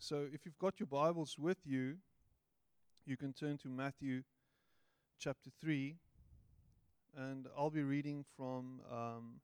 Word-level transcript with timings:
So 0.00 0.26
if 0.32 0.46
you've 0.46 0.58
got 0.58 0.78
your 0.78 0.86
Bibles 0.86 1.36
with 1.36 1.58
you, 1.64 1.96
you 3.04 3.16
can 3.16 3.32
turn 3.32 3.58
to 3.58 3.68
Matthew 3.68 4.22
chapter 5.18 5.50
3, 5.60 5.96
and 7.16 7.48
I'll 7.58 7.68
be 7.68 7.82
reading 7.82 8.24
from, 8.36 8.80
um, 8.92 9.40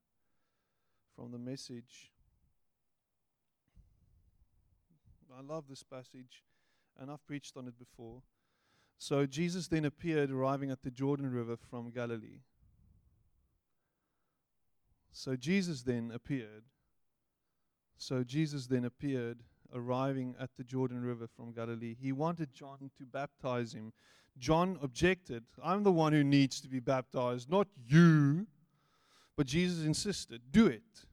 from 1.16 1.32
the 1.32 1.38
message. 1.38 2.12
I 5.36 5.42
love 5.42 5.64
this 5.68 5.82
passage, 5.82 6.44
and 7.00 7.10
I've 7.10 7.26
preached 7.26 7.56
on 7.56 7.66
it 7.66 7.76
before. 7.76 8.22
So 8.96 9.26
Jesus 9.26 9.66
then 9.66 9.84
appeared, 9.84 10.30
arriving 10.30 10.70
at 10.70 10.84
the 10.84 10.90
Jordan 10.90 11.32
River 11.32 11.56
from 11.56 11.90
Galilee. 11.90 12.42
So 15.10 15.34
Jesus 15.34 15.82
then 15.82 16.12
appeared. 16.14 16.62
So 17.98 18.22
Jesus 18.22 18.68
then 18.68 18.84
appeared, 18.84 19.38
arriving 19.74 20.34
at 20.40 20.50
the 20.56 20.64
Jordan 20.64 21.02
River 21.02 21.26
from 21.26 21.52
Galilee. 21.52 21.96
He 22.00 22.12
wanted 22.12 22.52
John 22.54 22.90
to 22.96 23.04
baptize 23.04 23.74
him. 23.74 23.92
John 24.38 24.78
objected, 24.82 25.44
I'm 25.62 25.82
the 25.82 25.92
one 25.92 26.12
who 26.12 26.24
needs 26.24 26.60
to 26.60 26.68
be 26.68 26.80
baptized, 26.80 27.50
not 27.50 27.68
you. 27.86 28.46
But 29.36 29.46
Jesus 29.46 29.84
insisted, 29.84 30.40
do 30.50 30.66
it. 30.66 31.06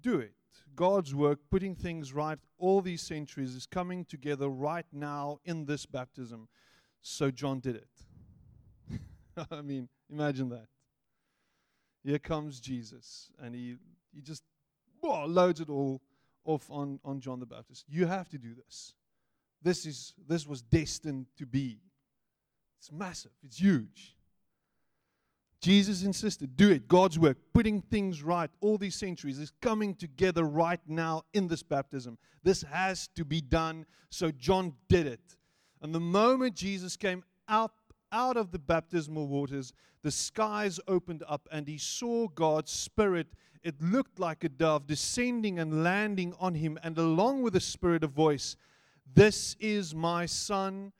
Do 0.00 0.18
it. 0.18 0.34
God's 0.74 1.14
work, 1.14 1.38
putting 1.50 1.74
things 1.74 2.12
right 2.12 2.38
all 2.58 2.80
these 2.80 3.02
centuries, 3.02 3.54
is 3.54 3.66
coming 3.66 4.04
together 4.04 4.48
right 4.48 4.86
now 4.92 5.38
in 5.44 5.66
this 5.66 5.86
baptism. 5.86 6.48
So 7.02 7.30
John 7.30 7.60
did 7.60 7.76
it. 7.76 8.98
I 9.50 9.62
mean, 9.62 9.88
imagine 10.10 10.48
that. 10.50 10.66
Here 12.04 12.18
comes 12.18 12.58
Jesus, 12.60 13.30
and 13.40 13.54
he, 13.54 13.76
he 14.12 14.20
just 14.20 14.42
loads 15.02 15.60
it 15.60 15.68
all 15.68 16.00
off 16.44 16.70
on, 16.70 16.98
on 17.04 17.20
John 17.20 17.40
the 17.40 17.46
Baptist. 17.46 17.84
You 17.88 18.06
have 18.06 18.28
to 18.30 18.38
do 18.38 18.54
this. 18.54 18.94
This, 19.62 19.86
is, 19.86 20.14
this 20.28 20.46
was 20.46 20.62
destined 20.62 21.26
to 21.38 21.46
be. 21.46 21.78
It's 22.78 22.90
massive, 22.90 23.32
it's 23.44 23.58
huge. 23.58 24.16
Jesus 25.60 26.02
insisted, 26.02 26.56
do 26.56 26.72
it. 26.72 26.88
God's 26.88 27.20
work, 27.20 27.38
putting 27.54 27.80
things 27.80 28.20
right 28.20 28.50
all 28.60 28.76
these 28.76 28.96
centuries, 28.96 29.38
is 29.38 29.52
coming 29.62 29.94
together 29.94 30.42
right 30.42 30.80
now 30.88 31.22
in 31.32 31.46
this 31.46 31.62
baptism. 31.62 32.18
This 32.42 32.62
has 32.62 33.06
to 33.14 33.24
be 33.24 33.40
done. 33.40 33.86
So 34.10 34.32
John 34.32 34.74
did 34.88 35.06
it. 35.06 35.36
And 35.80 35.94
the 35.94 36.00
moment 36.00 36.56
Jesus 36.56 36.96
came 36.96 37.22
out, 37.48 37.70
out 38.10 38.36
of 38.36 38.50
the 38.50 38.58
baptismal 38.58 39.28
waters, 39.28 39.72
the 40.02 40.10
skies 40.10 40.80
opened 40.88 41.22
up 41.28 41.48
and 41.52 41.68
he 41.68 41.78
saw 41.78 42.26
God's 42.26 42.72
Spirit. 42.72 43.28
It 43.62 43.80
looked 43.80 44.18
like 44.18 44.42
a 44.44 44.48
dove 44.48 44.86
descending 44.86 45.58
and 45.58 45.84
landing 45.84 46.34
on 46.40 46.54
him, 46.54 46.78
and 46.82 46.98
along 46.98 47.42
with 47.42 47.52
the 47.52 47.60
Spirit, 47.60 48.02
a 48.04 48.08
voice 48.08 48.56
This 49.14 49.56
is 49.60 49.94
my 49.94 50.26
Son, 50.26 50.92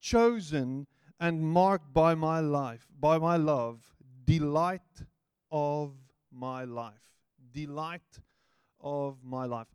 chosen 0.00 0.86
and 1.20 1.42
marked 1.42 1.92
by 1.92 2.14
my 2.14 2.40
life, 2.40 2.88
by 2.98 3.18
my 3.18 3.36
love 3.36 3.80
delight 4.26 4.80
of 5.50 5.94
my 6.32 6.64
life. 6.64 6.94
Delight 7.52 8.20
of 8.80 9.18
my 9.24 9.46
life. 9.46 9.68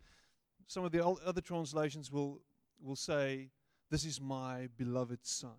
Some 0.67 0.85
of 0.85 0.91
the 0.91 1.05
other 1.05 1.41
translations 1.41 2.11
will, 2.11 2.41
will 2.81 2.95
say, 2.95 3.49
This 3.89 4.05
is 4.05 4.21
my 4.21 4.67
beloved 4.77 5.19
Son. 5.23 5.57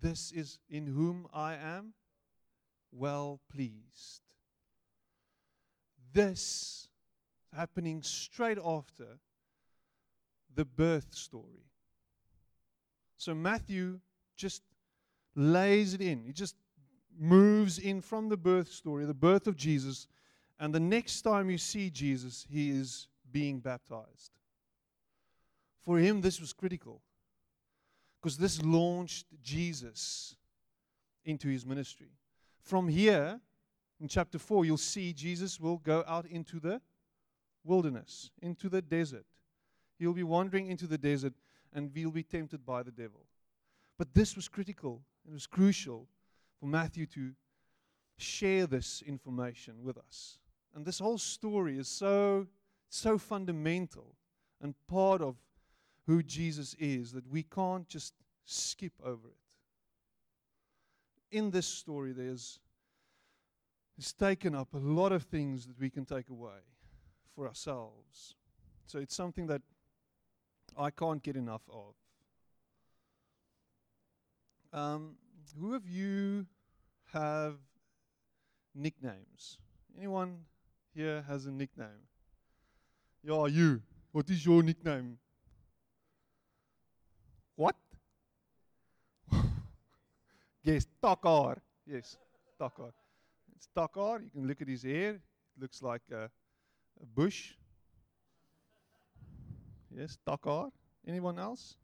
This 0.00 0.32
is 0.32 0.58
in 0.68 0.86
whom 0.86 1.26
I 1.32 1.54
am 1.54 1.94
well 2.90 3.40
pleased. 3.50 4.21
This 6.12 6.88
happening 7.54 8.02
straight 8.02 8.58
after 8.64 9.18
the 10.54 10.64
birth 10.64 11.14
story. 11.14 11.66
So 13.16 13.34
Matthew 13.34 14.00
just 14.36 14.62
lays 15.34 15.94
it 15.94 16.00
in. 16.00 16.24
He 16.24 16.32
just 16.32 16.56
moves 17.18 17.78
in 17.78 18.00
from 18.00 18.28
the 18.28 18.36
birth 18.36 18.68
story, 18.72 19.04
the 19.04 19.14
birth 19.14 19.46
of 19.46 19.56
Jesus, 19.56 20.08
and 20.58 20.74
the 20.74 20.80
next 20.80 21.22
time 21.22 21.50
you 21.50 21.58
see 21.58 21.90
Jesus, 21.90 22.46
he 22.48 22.70
is 22.70 23.08
being 23.30 23.60
baptized. 23.60 24.32
For 25.84 25.98
him, 25.98 26.20
this 26.20 26.40
was 26.40 26.52
critical 26.52 27.02
because 28.20 28.36
this 28.36 28.62
launched 28.62 29.26
Jesus 29.42 30.36
into 31.24 31.48
his 31.48 31.66
ministry. 31.66 32.10
From 32.62 32.88
here, 32.88 33.40
in 34.02 34.08
chapter 34.08 34.36
4, 34.36 34.64
you'll 34.64 34.76
see 34.76 35.12
Jesus 35.12 35.60
will 35.60 35.78
go 35.78 36.02
out 36.08 36.26
into 36.26 36.58
the 36.58 36.80
wilderness, 37.62 38.32
into 38.42 38.68
the 38.68 38.82
desert. 38.82 39.24
He'll 39.96 40.12
be 40.12 40.24
wandering 40.24 40.66
into 40.66 40.88
the 40.88 40.98
desert 40.98 41.34
and 41.72 41.92
we'll 41.94 42.10
be 42.10 42.24
tempted 42.24 42.66
by 42.66 42.82
the 42.82 42.90
devil. 42.90 43.24
But 43.98 44.12
this 44.12 44.34
was 44.34 44.48
critical, 44.48 45.02
it 45.24 45.32
was 45.32 45.46
crucial 45.46 46.08
for 46.58 46.66
Matthew 46.66 47.06
to 47.06 47.30
share 48.18 48.66
this 48.66 49.04
information 49.06 49.84
with 49.84 49.96
us. 49.96 50.38
And 50.74 50.84
this 50.84 50.98
whole 50.98 51.18
story 51.18 51.78
is 51.78 51.86
so, 51.86 52.48
so 52.88 53.18
fundamental 53.18 54.16
and 54.60 54.74
part 54.88 55.22
of 55.22 55.36
who 56.08 56.24
Jesus 56.24 56.74
is 56.80 57.12
that 57.12 57.30
we 57.30 57.44
can't 57.44 57.86
just 57.86 58.14
skip 58.46 58.94
over 59.04 59.28
it. 59.28 59.36
In 61.36 61.52
this 61.52 61.66
story, 61.66 62.12
there's 62.12 62.58
it's 63.98 64.12
taken 64.12 64.54
up 64.54 64.72
a 64.74 64.78
lot 64.78 65.12
of 65.12 65.24
things 65.24 65.66
that 65.66 65.78
we 65.78 65.90
can 65.90 66.04
take 66.04 66.28
away 66.28 66.60
for 67.34 67.46
ourselves. 67.46 68.36
So 68.86 68.98
it's 68.98 69.14
something 69.14 69.46
that 69.46 69.62
I 70.76 70.90
can't 70.90 71.22
get 71.22 71.36
enough 71.36 71.62
of. 71.70 71.94
Um, 74.72 75.16
who 75.60 75.74
of 75.74 75.88
you 75.88 76.46
have 77.12 77.56
nicknames? 78.74 79.58
Anyone 79.96 80.38
here 80.94 81.24
has 81.28 81.46
a 81.46 81.50
nickname? 81.50 82.08
Yeah, 83.22 83.46
you. 83.46 83.82
What 84.12 84.28
is 84.30 84.44
your 84.44 84.62
nickname? 84.62 85.18
What? 87.54 87.76
yes, 90.62 90.86
Takar. 91.02 91.58
Yes, 91.86 92.16
Takar. 92.60 92.92
Takar. 93.76 94.22
You 94.22 94.30
can 94.30 94.46
look 94.46 94.60
at 94.62 94.68
his 94.68 94.82
hair. 94.82 95.14
It 95.14 95.60
looks 95.60 95.82
like 95.82 96.02
a, 96.10 96.30
a 97.00 97.06
bush. 97.14 97.54
Yes, 99.90 100.18
Takar. 100.26 100.70
Anyone 101.06 101.38
else? 101.38 101.76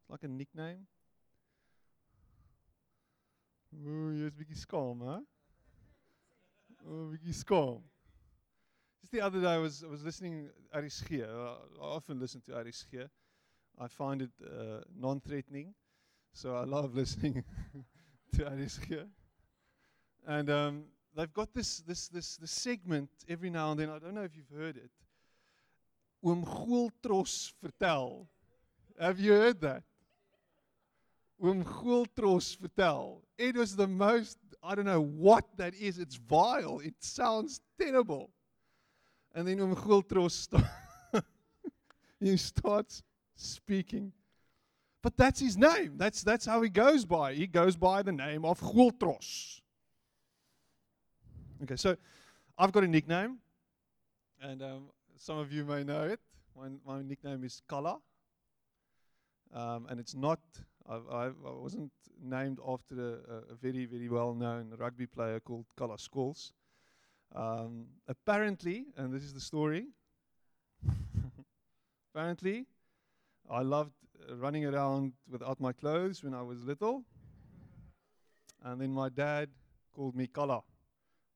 It's 0.00 0.10
like 0.10 0.22
a 0.24 0.28
nickname. 0.28 0.86
Ooh, 3.74 4.12
jy's 4.12 4.34
bietjie 4.36 4.58
skaam, 4.58 5.00
hè? 5.06 5.18
Oh, 6.86 7.08
bietjie 7.12 7.34
skaam. 7.34 7.82
Just 9.00 9.12
the 9.12 9.20
other 9.20 9.40
day 9.40 9.54
I 9.54 9.58
was 9.58 9.82
I 9.82 9.86
was 9.86 10.02
listening 10.04 10.50
RSG. 10.74 11.24
I 11.24 11.56
often 11.80 12.20
listen 12.20 12.42
to 12.42 12.52
RSG. 12.52 13.08
I 13.78 13.88
find 13.88 14.22
it 14.22 14.30
uh, 14.44 14.80
non-threatening, 14.94 15.74
so 16.32 16.56
I 16.56 16.64
love 16.64 16.94
listening 16.94 17.42
to 18.34 18.44
RSG. 18.44 19.08
And 20.26 20.50
um, 20.50 20.84
they've 21.16 21.32
got 21.32 21.52
this 21.52 21.78
this 21.78 22.08
this 22.08 22.36
this 22.36 22.50
segment 22.50 23.10
every 23.28 23.50
now 23.50 23.72
and 23.72 23.80
then. 23.80 23.90
I 23.90 23.98
don't 23.98 24.14
know 24.14 24.22
if 24.22 24.36
you've 24.36 24.58
heard 24.58 24.76
it. 24.76 24.90
Oom 26.24 26.44
Goeltros 26.44 27.52
vertel. 27.62 28.26
Have 28.98 29.18
you 29.18 29.32
heard 29.32 29.60
that? 29.60 29.82
Oom 31.44 31.64
Goeltros 31.64 32.56
vertel. 32.56 33.22
It 33.36 33.56
was 33.56 33.74
the 33.74 33.88
most, 33.88 34.38
I 34.62 34.74
don't 34.76 34.84
know 34.84 35.00
what 35.00 35.44
that 35.56 35.74
is. 35.74 35.98
It's 35.98 36.14
vile. 36.14 36.78
It 36.80 36.94
sounds 37.00 37.60
terrible. 37.80 38.30
And 39.34 39.48
then 39.48 39.58
Oom 39.58 39.74
Goeltros 39.74 40.48
st- 41.12 41.24
he 42.20 42.36
starts 42.36 43.02
speaking. 43.34 44.12
But 45.02 45.16
that's 45.16 45.40
his 45.40 45.56
name. 45.56 45.94
That's, 45.96 46.22
that's 46.22 46.46
how 46.46 46.62
he 46.62 46.68
goes 46.68 47.04
by. 47.04 47.34
He 47.34 47.48
goes 47.48 47.74
by 47.74 48.02
the 48.02 48.12
name 48.12 48.44
of 48.44 48.60
Goeltros. 48.60 49.61
Okay, 51.62 51.76
so 51.76 51.96
I've 52.58 52.72
got 52.72 52.82
a 52.82 52.88
nickname, 52.88 53.38
and 54.40 54.60
um, 54.62 54.88
some 55.16 55.38
of 55.38 55.52
you 55.52 55.64
may 55.64 55.84
know 55.84 56.02
it. 56.02 56.18
My, 56.56 56.66
my 56.84 57.02
nickname 57.02 57.44
is 57.44 57.62
Kala, 57.68 57.98
um, 59.54 59.86
and 59.88 60.00
it's 60.00 60.16
not 60.16 60.40
I, 60.88 60.94
I, 60.94 61.26
I 61.26 61.30
wasn't 61.54 61.92
named 62.20 62.58
after 62.66 63.20
a, 63.28 63.52
a, 63.52 63.54
very, 63.54 63.86
very 63.86 64.08
well 64.08 64.34
known 64.34 64.74
rugby 64.76 65.06
player 65.06 65.38
called 65.38 65.66
Calla 65.76 65.96
Scholtz. 65.98 66.50
Um, 67.32 67.86
apparently, 68.08 68.86
and 68.96 69.12
this 69.12 69.22
is 69.22 69.32
the 69.32 69.40
story, 69.40 69.86
apparently, 72.12 72.66
I 73.48 73.62
loved 73.62 73.92
running 74.34 74.66
around 74.66 75.12
without 75.30 75.60
my 75.60 75.72
clothes 75.72 76.24
when 76.24 76.34
I 76.34 76.42
was 76.42 76.64
little. 76.64 77.04
And 78.64 78.80
then 78.80 78.90
my 78.90 79.08
dad 79.08 79.48
called 79.92 80.16
me 80.16 80.26
Kala, 80.26 80.62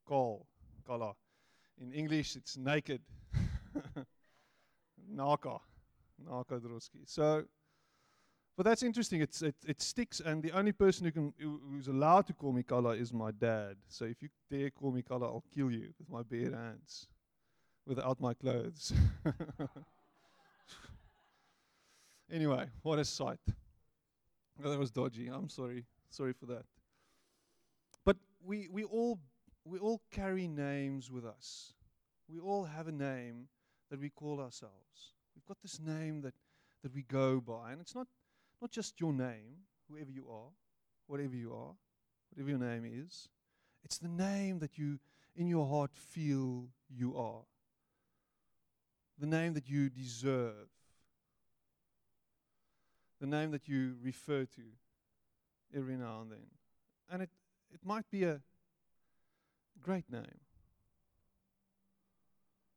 Call, 0.07 0.47
Kala. 0.87 1.15
In 1.81 1.93
English, 1.93 2.37
it's 2.37 2.57
naked. 2.57 3.03
Naka. 5.09 5.59
Narkodrowski. 6.25 7.03
So, 7.05 7.45
but 8.57 8.65
that's 8.65 8.83
interesting. 8.83 9.21
It's 9.21 9.43
it, 9.43 9.57
it 9.67 9.83
sticks, 9.83 10.21
and 10.21 10.43
the 10.43 10.53
only 10.53 10.73
person 10.73 11.05
who 11.05 11.13
can 11.13 11.35
who, 11.39 11.61
who's 11.71 11.89
allowed 11.89 12.27
to 12.29 12.33
call 12.33 12.53
me 12.53 12.63
Kala 12.63 12.95
is 12.95 13.13
my 13.13 13.31
dad. 13.31 13.77
So 13.89 14.07
if 14.07 14.23
you 14.23 14.29
dare 14.51 14.71
call 14.71 14.93
me 14.93 15.03
Kala, 15.03 15.27
I'll 15.27 15.45
kill 15.55 15.71
you 15.71 15.93
with 15.99 16.09
my 16.09 16.23
bare 16.23 16.53
hands, 16.53 17.09
without 17.87 18.21
my 18.21 18.33
clothes. 18.33 18.93
anyway, 22.33 22.67
what 22.83 22.99
a 22.99 23.05
sight! 23.05 23.41
Well, 24.59 24.71
that 24.71 24.79
was 24.79 24.91
dodgy. 24.91 25.29
I'm 25.29 25.51
sorry. 25.51 25.85
Sorry 26.09 26.33
for 26.33 26.47
that. 26.47 26.65
But 28.05 28.17
we 28.43 28.69
we 28.71 28.85
all 28.85 29.19
we 29.67 29.79
all 29.79 30.01
carry 30.11 30.47
names 30.47 31.11
with 31.11 31.25
us. 31.25 31.73
We 32.29 32.39
all 32.39 32.65
have 32.65 32.89
a 32.89 32.93
name 32.93 33.49
that 33.91 34.01
we 34.01 34.11
call 34.11 34.41
ourselves. 34.41 35.15
We've 35.35 35.47
got 35.47 35.61
this 35.63 35.81
name 35.81 36.23
that, 36.23 36.35
that 36.83 36.95
we 36.95 37.03
go 37.03 37.41
by, 37.41 37.73
and 37.73 37.81
it's 37.81 37.95
not, 37.95 38.07
not 38.61 38.71
just 38.71 39.01
your 39.01 39.13
name, 39.13 39.65
whoever 39.91 40.11
you 40.11 40.27
are, 40.31 40.51
whatever 41.07 41.35
you 41.35 41.53
are, 41.53 41.75
whatever 42.31 42.51
your 42.51 42.59
name 42.59 42.85
is. 42.85 43.29
It's 43.85 43.99
the 43.99 44.09
name 44.09 44.61
that 44.61 44.79
you, 44.79 44.99
in 45.37 45.49
your 45.49 45.67
heart, 45.67 45.91
feel 45.95 46.69
you 46.89 47.17
are. 47.17 47.43
The 49.19 49.27
name 49.27 49.55
that 49.55 49.69
you 49.69 49.89
deserve. 49.89 50.69
The 53.21 53.27
name 53.27 53.51
that 53.53 53.67
you 53.67 53.95
refer 54.03 54.45
to 54.45 54.63
every 55.77 55.97
now 55.97 56.21
and 56.23 56.31
then. 56.31 56.47
And 57.11 57.23
it, 57.23 57.31
it 57.73 57.81
might 57.85 58.11
be 58.11 58.25
a 58.25 58.41
great 59.83 60.11
name. 60.11 60.41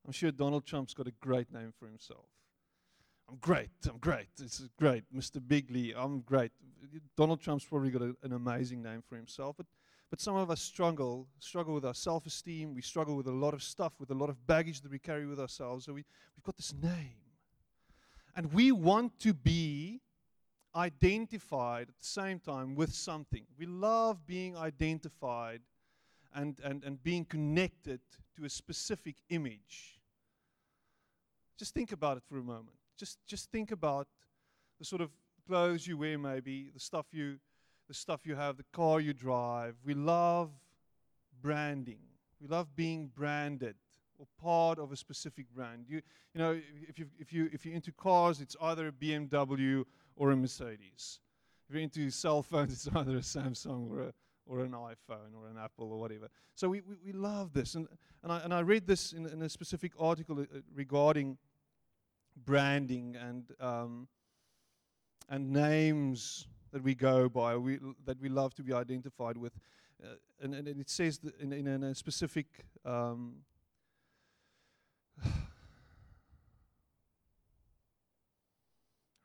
I'm 0.06 0.12
sure 0.12 0.31
Donald 0.31 0.66
Trump's 0.66 0.94
got 0.94 1.07
a 1.07 1.13
great 1.22 1.51
name 1.54 1.74
for 1.78 1.86
himself. 1.86 2.25
I'm 3.30 3.38
great. 3.38 3.69
I'm 3.88 4.00
great. 4.00 4.28
This 4.38 4.60
is 4.60 4.69
great. 4.78 5.04
Mr. 5.16 5.40
Bigley, 5.46 5.94
I'm 5.96 6.22
great. 6.22 6.51
Donald 7.16 7.42
Trump's 7.42 7.66
probably 7.66 7.92
got 7.92 8.01
a, 8.01 8.16
an 8.24 8.34
amazing 8.34 8.81
name 8.81 9.04
for 9.07 9.16
himself, 9.16 9.56
but 9.57 9.68
but 10.10 10.19
some 10.19 10.36
of 10.36 10.50
us 10.50 10.62
struggle 10.62 11.28
struggle 11.40 11.74
with 11.74 11.86
our 11.86 11.94
self-esteem. 11.94 12.74
We 12.74 12.81
struggle 12.81 13.16
with 13.16 13.28
a 13.28 13.31
lot 13.31 13.54
of 13.54 13.62
stuff, 13.62 13.94
with 14.00 14.10
a 14.10 14.16
lot 14.16 14.30
of 14.30 14.48
baggage 14.48 14.81
that 14.81 14.92
we 14.92 15.00
carry 15.00 15.28
with 15.28 15.40
ourselves. 15.40 15.86
So 15.86 15.94
we, 15.94 16.04
we've 16.36 16.44
got 16.44 16.57
this 16.57 16.74
name. 16.74 17.18
And 18.36 18.52
we 18.54 18.72
want 18.72 19.19
to 19.19 19.34
be 19.34 20.02
identified 20.75 21.90
at 21.90 21.98
the 22.00 22.06
same 22.06 22.40
time 22.40 22.75
with 22.75 22.94
something. 22.94 23.45
We 23.57 23.66
love 23.66 24.25
being 24.25 24.57
identified 24.57 25.62
and, 26.36 26.60
and, 26.64 26.84
and 26.84 27.02
being 27.04 27.26
connected 27.26 28.00
to 28.38 28.46
a 28.46 28.50
specific 28.50 29.16
image. 29.30 30.00
Just 31.58 31.74
think 31.74 31.92
about 31.92 32.18
it 32.18 32.24
for 32.30 32.38
a 32.38 32.44
moment. 32.44 32.78
Just, 32.98 33.18
just 33.28 33.52
think 33.52 33.72
about 33.72 34.08
the 34.78 34.86
sort 34.86 35.02
of 35.02 35.10
clothes 35.48 35.88
you 35.88 35.98
wear, 35.98 36.18
maybe, 36.18 36.70
the 36.74 36.80
stuff 36.80 37.08
you, 37.12 37.38
the 37.88 37.94
stuff 37.94 38.22
you 38.26 38.36
have, 38.36 38.58
the 38.58 38.66
car 38.72 39.00
you 39.00 39.14
drive. 39.14 39.76
We 39.84 39.94
love 39.94 40.52
branding. 41.42 42.00
We 42.42 42.48
love 42.48 42.76
being 42.76 43.08
branded 43.08 43.76
or 44.18 44.28
part 44.42 44.80
of 44.80 44.92
a 44.92 44.96
specific 44.96 45.48
brand. 45.56 45.86
You, 45.88 46.02
you 46.34 46.40
know, 46.40 46.60
if, 46.88 47.00
you, 47.00 47.08
if, 47.18 47.34
you, 47.34 47.50
if 47.52 47.66
you're 47.66 47.76
into 47.76 47.92
cars, 47.92 48.42
it's 48.42 48.56
either 48.62 48.88
a 48.88 48.92
BMW 48.92 49.86
or 50.16 50.31
a 50.31 50.36
Mercedes. 50.36 51.20
If 51.68 51.76
you're 51.76 51.84
into 51.84 52.10
cell 52.10 52.44
phones, 52.44 52.74
it's 52.88 52.96
either 52.96 53.18
a 53.18 53.22
Samsung 53.22 53.90
or 53.90 54.02
a, 54.02 54.14
or 54.50 54.62
an 54.62 54.72
iPhone 54.72 55.36
or 55.36 55.48
an 55.48 55.57
Apple 55.63 55.92
or 55.94 56.00
whatever. 56.00 56.28
So 56.56 56.68
we, 56.69 56.81
we, 56.81 56.96
we 57.06 57.12
love 57.13 57.54
this. 57.54 57.75
And, 57.75 57.88
and, 58.24 58.31
I, 58.31 58.40
and 58.40 58.51
I 58.54 58.62
read 58.62 58.88
this 58.88 59.13
in, 59.13 59.28
in 59.28 59.44
a 59.44 59.50
specific 59.50 59.92
article 60.00 60.40
uh, 60.40 60.46
regarding 60.74 61.38
branding 62.46 63.16
and, 63.16 63.46
um, 63.60 64.07
and 65.30 65.51
names 65.51 66.48
that 66.72 66.81
we 66.84 66.96
go 66.96 67.30
by, 67.30 67.56
we, 67.56 67.78
that 68.06 68.19
we 68.19 68.28
love 68.28 68.56
to 68.56 68.63
be 68.63 68.74
identified 68.74 69.38
with. 69.38 69.54
Uh, 70.04 70.07
and, 70.42 70.56
and 70.56 70.68
it 70.68 70.90
says 70.90 71.19
in, 71.40 71.54
in, 71.54 71.68
in, 71.68 71.84
a 71.84 71.94
specific 71.94 72.48
um, 72.86 73.36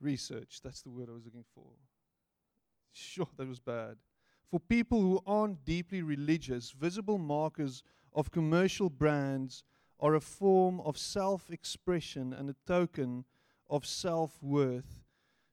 research, 0.01 0.61
that's 0.63 0.83
the 0.83 0.91
word 0.91 1.09
I 1.09 1.13
was 1.13 1.25
looking 1.25 1.47
for. 1.55 1.65
Sure, 2.93 3.29
that 3.39 3.49
was 3.49 3.59
bad. 3.59 3.97
For 4.55 4.61
people 4.61 5.01
who 5.01 5.21
aren't 5.27 5.65
deeply 5.65 6.03
religious, 6.03 6.71
visible 6.71 7.19
markers 7.19 7.83
of 8.13 8.31
commercial 8.31 8.89
brands 8.89 9.65
are 9.99 10.15
a 10.15 10.21
form 10.21 10.81
of 10.83 10.97
self 10.97 11.51
expression 11.51 12.33
and 12.33 12.49
a 12.49 12.55
token 12.65 13.25
of 13.69 13.85
self 13.85 14.41
worth, 14.41 15.03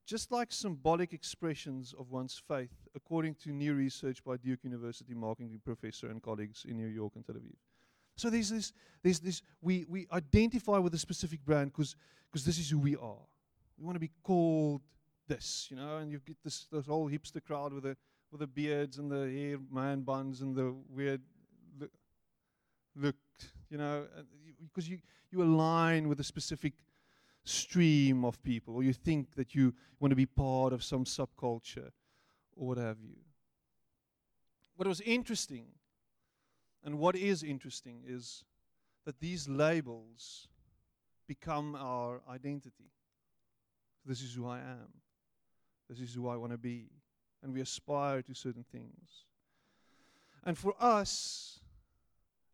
just 0.06 0.32
like 0.32 0.52
symbolic 0.52 1.14
expressions 1.14 1.96
of 1.98 2.12
one's 2.12 2.40
faith, 2.48 2.88
according 2.94 3.34
to 3.38 3.50
new 3.50 3.74
research 3.74 4.24
by 4.24 4.38
Duke 4.38 4.64
University 4.64 5.16
marketing 5.16 5.60
professor 5.66 6.12
and 6.12 6.22
colleagues 6.22 6.64
in 6.70 6.78
New 6.78 6.86
York 6.86 7.14
and 7.16 7.26
Tel 7.26 7.38
Aviv. 7.38 7.56
So 8.18 8.30
there's 8.30 8.52
this, 8.52 8.72
there's 9.02 9.20
this 9.20 9.42
we, 9.64 9.84
we 9.90 10.06
identify 10.12 10.78
with 10.78 10.94
a 10.94 11.00
specific 11.00 11.44
brand 11.44 11.72
because 11.74 11.96
this 12.46 12.60
is 12.60 12.70
who 12.70 12.78
we 12.78 12.96
are. 12.98 13.26
We 13.80 13.84
want 13.84 13.96
to 13.96 14.00
be 14.00 14.12
called 14.22 14.82
this, 15.28 15.70
you 15.72 15.78
know, 15.78 15.98
and 15.98 16.12
you 16.12 16.22
get 16.24 16.38
this, 16.44 16.68
this 16.72 16.86
whole 16.86 17.10
hipster 17.10 17.44
crowd 17.44 17.74
with 17.74 17.88
a 17.88 17.98
with 18.32 18.40
the 18.40 18.48
beards 18.48 18.98
and 18.98 19.12
the 19.12 19.30
hair 19.30 19.58
man 19.72 20.02
buns 20.02 20.42
and 20.42 20.56
the 20.56 20.74
weird 20.90 21.22
look, 21.80 21.92
look 22.96 23.16
you 23.70 23.78
know, 23.78 24.06
because 24.64 24.90
you, 24.90 25.00
you 25.32 25.44
align 25.44 26.08
with 26.08 26.20
a 26.20 26.24
specific 26.24 26.74
stream 27.44 28.24
of 28.24 28.42
people, 28.44 28.76
or 28.76 28.84
you 28.84 28.94
think 28.94 29.36
that 29.36 29.56
you 29.56 29.74
want 30.00 30.12
to 30.12 30.16
be 30.16 30.26
part 30.26 30.74
of 30.74 30.84
some 30.84 31.06
subculture, 31.06 31.92
or 32.56 32.68
what 32.68 32.78
have 32.78 32.98
you. 33.02 33.16
What 34.76 34.88
was 34.88 35.02
interesting, 35.02 35.66
and 36.84 37.00
what 37.00 37.16
is 37.16 37.44
interesting, 37.44 38.04
is 38.06 38.44
that 39.06 39.20
these 39.20 39.48
labels 39.48 40.48
become 41.28 41.76
our 41.76 42.22
identity. 42.30 42.92
This 44.06 44.22
is 44.22 44.34
who 44.34 44.48
I 44.48 44.60
am. 44.60 44.90
This 45.90 46.00
is 46.00 46.14
who 46.14 46.28
I 46.28 46.36
want 46.36 46.52
to 46.52 46.58
be 46.58 46.90
and 47.44 47.54
we 47.54 47.62
aspire 47.62 48.22
to 48.22 48.34
certain 48.34 48.66
things. 48.72 49.26
And 50.44 50.58
for 50.58 50.74
us, 50.80 51.60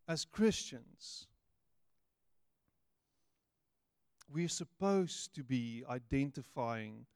as 0.06 0.24
Christians, 0.24 1.26
we're 4.32 4.48
supposed 4.48 5.34
to 5.34 5.42
be 5.42 5.84
identifying 5.88 7.06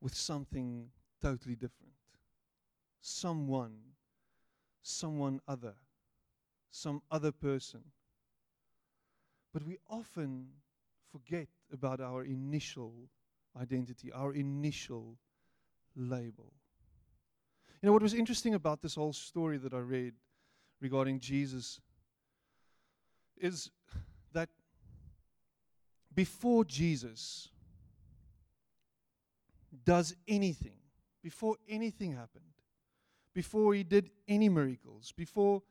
with 0.00 0.14
something 0.14 0.88
totally 1.20 1.54
different. 1.54 1.92
Someone, 3.00 3.76
someone 4.82 5.40
other, 5.48 5.74
some 6.70 7.02
other 7.10 7.32
person. 7.32 7.80
But 9.52 9.64
we 9.64 9.78
often 9.88 10.48
forget 11.10 11.48
about 11.72 12.00
our 12.00 12.24
initial 12.24 12.92
identity, 13.60 14.10
our 14.12 14.32
initial 14.32 15.16
label. 15.96 16.52
You 17.84 17.88
know, 17.88 17.92
what 17.92 18.02
was 18.02 18.14
interesting 18.14 18.54
about 18.54 18.80
this 18.80 18.94
whole 18.94 19.12
story 19.12 19.58
that 19.58 19.74
I 19.74 19.78
read 19.78 20.14
regarding 20.80 21.20
Jesus 21.20 21.82
is 23.36 23.70
that 24.32 24.48
before 26.14 26.64
Jesus 26.64 27.50
does 29.84 30.16
anything, 30.26 30.78
before 31.22 31.56
anything 31.68 32.12
happened, 32.12 32.54
before 33.34 33.74
he 33.74 33.82
did 33.82 34.08
any 34.26 34.48
miracles, 34.48 35.12
before 35.14 35.62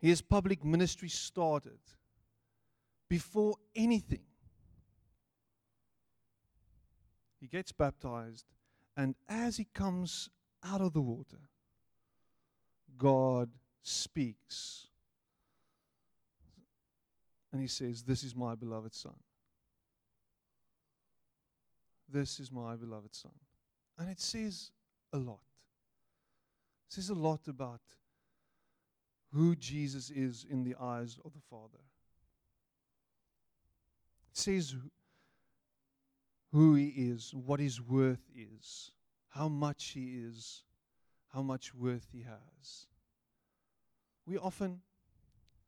his 0.00 0.20
public 0.20 0.64
ministry 0.64 1.08
started, 1.08 1.78
before 3.08 3.54
anything, 3.76 4.26
he 7.40 7.46
gets 7.46 7.70
baptized, 7.70 8.46
and 8.96 9.14
as 9.28 9.58
he 9.58 9.64
comes 9.72 10.28
out 10.64 10.80
of 10.80 10.92
the 10.92 11.00
water, 11.00 11.38
God 12.96 13.50
speaks. 13.82 14.86
And 17.52 17.60
he 17.60 17.68
says, 17.68 18.02
This 18.02 18.24
is 18.24 18.34
my 18.34 18.54
beloved 18.54 18.94
Son. 18.94 19.14
This 22.10 22.40
is 22.40 22.50
my 22.50 22.76
beloved 22.76 23.14
Son. 23.14 23.32
And 23.98 24.10
it 24.10 24.20
says 24.20 24.70
a 25.12 25.18
lot. 25.18 25.40
It 26.88 26.94
says 26.94 27.10
a 27.10 27.14
lot 27.14 27.48
about 27.48 27.80
who 29.32 29.54
Jesus 29.54 30.10
is 30.10 30.46
in 30.48 30.64
the 30.64 30.74
eyes 30.80 31.18
of 31.24 31.32
the 31.34 31.40
Father. 31.50 31.82
It 34.30 34.38
says 34.38 34.74
who 36.52 36.74
he 36.74 36.88
is, 36.88 37.34
what 37.34 37.60
his 37.60 37.80
worth 37.80 38.24
is 38.34 38.92
how 39.28 39.48
much 39.48 39.90
He 39.94 40.18
is, 40.26 40.62
how 41.32 41.42
much 41.42 41.74
worth 41.74 42.08
He 42.12 42.22
has. 42.22 42.86
We 44.26 44.38
often 44.38 44.80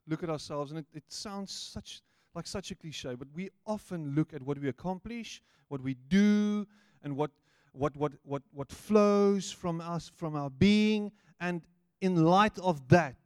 look 0.06 0.22
at 0.22 0.30
ourselves, 0.30 0.70
and 0.70 0.80
it, 0.80 0.86
it 0.92 1.04
sounds 1.08 1.52
such 1.52 2.02
like 2.34 2.46
such 2.46 2.70
a 2.70 2.74
cliche, 2.74 3.14
but 3.16 3.28
we 3.34 3.50
often 3.66 4.14
look 4.14 4.32
at 4.32 4.42
what 4.42 4.58
we 4.58 4.68
accomplish, 4.68 5.42
what 5.68 5.80
we 5.80 5.94
do, 6.08 6.66
and 7.02 7.16
what 7.16 7.30
what 7.72 7.96
what 7.96 8.12
what 8.22 8.42
what 8.52 8.70
flows 8.70 9.50
from 9.50 9.80
us 9.80 10.10
from 10.14 10.36
our 10.36 10.50
being, 10.50 11.12
and 11.40 11.62
in 12.00 12.24
light 12.24 12.58
of 12.58 12.88
that, 12.88 13.16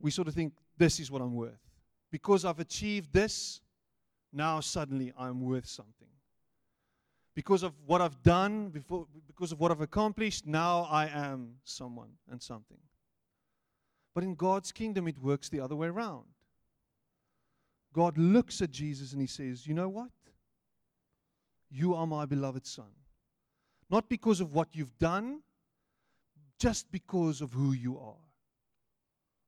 we 0.00 0.10
sort 0.10 0.28
of 0.28 0.34
think 0.34 0.52
this 0.76 1.00
is 1.00 1.10
what 1.10 1.22
I'm 1.22 1.34
worth. 1.34 1.60
Because 2.10 2.44
I've 2.44 2.60
achieved 2.60 3.12
this, 3.12 3.60
now 4.32 4.60
suddenly 4.60 5.12
I'm 5.18 5.40
worth 5.40 5.66
something. 5.66 6.08
Because 7.34 7.62
of 7.62 7.72
what 7.86 8.00
I've 8.00 8.22
done, 8.22 8.68
before, 8.68 9.06
because 9.26 9.50
of 9.50 9.58
what 9.58 9.70
I've 9.70 9.80
accomplished, 9.80 10.46
now 10.46 10.86
I 10.90 11.06
am 11.06 11.54
someone 11.64 12.10
and 12.30 12.40
something. 12.40 12.78
But 14.14 14.22
in 14.22 14.36
God's 14.36 14.70
kingdom, 14.70 15.08
it 15.08 15.18
works 15.18 15.48
the 15.48 15.60
other 15.60 15.74
way 15.74 15.88
around. 15.88 16.24
God 17.92 18.16
looks 18.18 18.60
at 18.62 18.70
Jesus 18.70 19.12
and 19.12 19.20
he 19.20 19.26
says, 19.26 19.66
You 19.66 19.74
know 19.74 19.88
what? 19.88 20.10
You 21.70 21.94
are 21.94 22.06
my 22.06 22.24
beloved 22.24 22.66
son. 22.66 22.92
Not 23.90 24.08
because 24.08 24.40
of 24.40 24.52
what 24.52 24.68
you've 24.72 24.96
done, 24.98 25.40
just 26.58 26.90
because 26.92 27.40
of 27.40 27.52
who 27.52 27.72
you 27.72 27.98
are. 27.98 28.14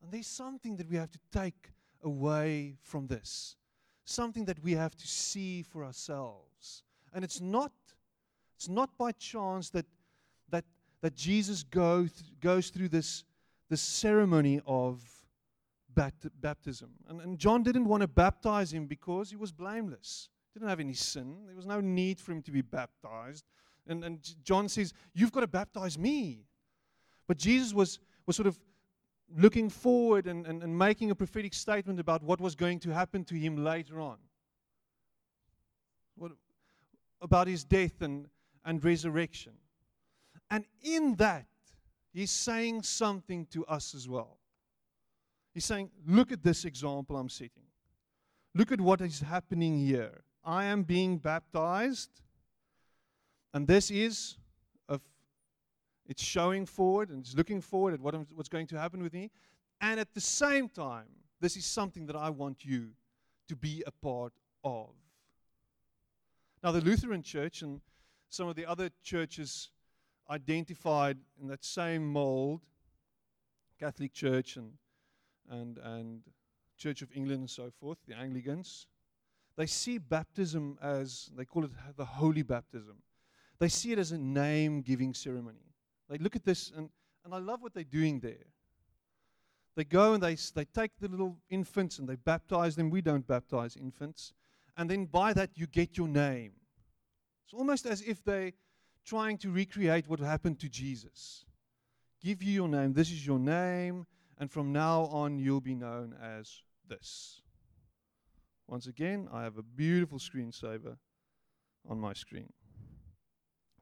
And 0.03 0.13
there's 0.13 0.27
something 0.27 0.77
that 0.77 0.89
we 0.89 0.97
have 0.97 1.11
to 1.11 1.19
take 1.33 1.73
away 2.03 2.77
from 2.83 3.07
this, 3.07 3.57
something 4.05 4.45
that 4.45 4.63
we 4.63 4.73
have 4.73 4.97
to 4.97 5.07
see 5.07 5.63
for 5.63 5.85
ourselves. 5.85 6.56
And 7.17 7.25
it's 7.25 7.41
not, 7.41 7.73
it's 8.57 8.69
not 8.69 8.91
by 8.99 9.11
chance 9.13 9.71
that, 9.71 9.87
that, 10.51 10.67
that 11.01 11.15
Jesus 11.15 11.63
go 11.63 12.01
th- 12.03 12.13
goes 12.41 12.69
through 12.69 12.91
this, 12.91 13.25
this 13.71 13.81
ceremony 13.81 14.61
of 14.67 15.03
bat- 15.95 16.13
baptism. 16.43 16.91
And, 17.09 17.23
and 17.23 17.39
John 17.39 17.63
didn't 17.63 17.87
want 17.87 18.03
to 18.03 18.07
baptize 18.07 18.71
him 18.71 18.85
because 18.85 19.31
he 19.31 19.37
was 19.37 19.51
blameless. 19.51 20.29
Didn't 20.53 20.69
have 20.69 20.79
any 20.79 20.93
sin. 20.93 21.39
There 21.47 21.57
was 21.57 21.65
no 21.65 21.81
need 21.81 22.21
for 22.21 22.33
him 22.33 22.43
to 22.43 22.51
be 22.51 22.61
baptized. 22.61 23.47
And, 23.87 24.05
and 24.05 24.19
John 24.45 24.69
says, 24.69 24.93
You've 25.15 25.33
got 25.33 25.41
to 25.41 25.47
baptize 25.47 25.99
me. 25.99 26.45
But 27.27 27.39
Jesus 27.39 27.73
was, 27.73 27.99
was 28.27 28.37
sort 28.37 28.47
of 28.47 28.61
looking 29.35 29.71
forward 29.71 30.27
and, 30.27 30.47
and, 30.47 30.63
and 30.63 30.79
making 30.79 31.11
a 31.11 31.15
prophetic 31.15 31.55
statement 31.55 31.99
about 31.99 32.23
what 32.23 32.43
was 32.43 32.55
going 32.55 32.79
to 32.81 32.91
happen 32.91 33.25
to 33.25 33.35
him 33.37 33.65
later 33.65 34.03
on. 34.03 34.19
What, 36.17 36.33
about 37.21 37.47
his 37.47 37.65
death 37.65 38.01
and, 38.01 38.29
and 38.65 38.85
resurrection. 38.85 39.53
And 40.51 40.65
in 40.83 41.17
that, 41.17 41.47
he's 42.13 42.31
saying 42.31 42.83
something 42.83 43.47
to 43.47 43.65
us 43.67 43.95
as 43.95 44.09
well. 44.09 44.39
He's 45.55 45.65
saying, 45.65 45.91
Look 46.07 46.33
at 46.33 46.43
this 46.43 46.65
example 46.65 47.17
I'm 47.17 47.29
setting. 47.29 47.65
Look 48.55 48.73
at 48.73 48.81
what 48.81 49.01
is 49.01 49.21
happening 49.21 49.79
here. 49.79 50.23
I 50.45 50.65
am 50.65 50.83
being 50.83 51.19
baptized, 51.19 52.11
and 53.53 53.67
this 53.67 53.91
is 53.91 54.37
of 54.89 55.01
it's 56.07 56.23
showing 56.23 56.67
forward 56.67 57.11
and 57.11 57.21
it's 57.21 57.35
looking 57.35 57.61
forward 57.61 57.95
at 57.95 58.01
what, 58.01 58.15
what's 58.35 58.49
going 58.49 58.67
to 58.69 58.79
happen 58.79 59.03
with 59.03 59.13
me. 59.13 59.31
And 59.81 59.99
at 59.99 60.15
the 60.15 60.21
same 60.21 60.69
time, 60.69 61.07
this 61.41 61.57
is 61.57 61.67
something 61.67 62.07
that 62.07 62.17
I 62.17 62.31
want 62.31 62.65
you 62.65 62.91
to 63.49 63.57
be 63.57 63.83
a 63.87 63.91
part 63.91 64.33
of. 64.65 64.91
Now, 66.67 66.73
the 66.73 66.81
Lutheran 66.81 67.23
Church 67.23 67.63
and 67.63 67.81
some 68.29 68.49
of 68.49 68.57
the 68.57 68.67
other 68.67 68.91
churches 69.05 69.71
identified 70.29 71.17
in 71.41 71.47
that 71.47 71.65
same 71.65 72.05
mold, 72.05 72.61
Catholic 73.79 74.13
Church 74.13 74.57
and, 74.57 74.73
and, 75.49 75.79
and 75.79 76.23
Church 76.77 77.03
of 77.03 77.13
England 77.15 77.39
and 77.43 77.49
so 77.49 77.71
forth, 77.71 77.99
the 78.09 78.17
Anglicans, 78.17 78.89
they 79.57 79.67
see 79.67 79.99
baptism 79.99 80.77
as, 80.83 81.31
they 81.37 81.45
call 81.45 81.65
it 81.65 81.71
the 81.97 82.05
holy 82.05 82.43
baptism. 82.43 82.97
They 83.61 83.69
see 83.69 83.93
it 83.93 84.01
as 84.01 84.11
a 84.11 84.19
name 84.19 84.83
giving 84.83 85.15
ceremony. 85.15 85.73
They 86.11 86.19
look 86.19 86.35
at 86.35 86.45
this, 86.45 86.73
and, 86.77 86.91
and 87.25 87.33
I 87.33 87.39
love 87.39 87.63
what 87.63 87.75
they're 87.75 87.85
doing 87.85 88.19
there. 88.19 88.45
They 89.77 89.85
go 89.85 90.15
and 90.15 90.21
they, 90.21 90.35
they 90.35 90.65
take 90.65 90.99
the 90.99 91.07
little 91.07 91.37
infants 91.49 92.01
and 92.01 92.09
they 92.09 92.17
baptize 92.17 92.75
them. 92.75 92.91
We 92.91 93.03
don't 93.03 93.25
baptize 93.25 93.77
infants. 93.77 94.33
And 94.77 94.91
then 94.91 95.07
by 95.07 95.33
that, 95.33 95.51
you 95.55 95.67
get 95.67 95.97
your 95.97 96.09
name. 96.09 96.53
It's 97.45 97.55
almost 97.55 97.87
as 97.87 98.03
if 98.03 98.23
they're 98.25 98.53
trying 99.05 99.39
to 99.39 99.51
recreate 99.51 100.09
what 100.09 100.21
happened 100.21 100.59
to 100.61 100.69
Jesus. 100.69 101.45
Give 102.21 102.43
you 102.43 102.53
your 102.53 102.69
name. 102.69 102.93
This 102.93 103.11
is 103.11 103.27
your 103.27 103.39
name. 103.39 104.07
And 104.39 104.51
from 104.51 104.73
now 104.73 105.05
on, 105.07 105.39
you'll 105.39 105.61
be 105.61 105.75
known 105.75 106.15
as 106.23 106.63
this. 106.89 107.41
Once 108.67 108.87
again, 108.87 109.29
I 109.33 109.45
have 109.45 109.57
a 109.59 109.63
beautiful 109.63 110.19
screensaver 110.19 110.97
on 111.89 112.01
my 112.01 112.13
screen. 112.13 112.53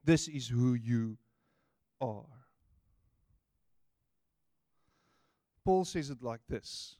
This 0.03 0.27
is 0.27 0.47
who 0.47 0.75
you 0.75 1.17
are. 1.99 2.45
Paul 5.65 5.83
says 5.83 6.11
it 6.11 6.21
like 6.21 6.41
this 6.47 6.97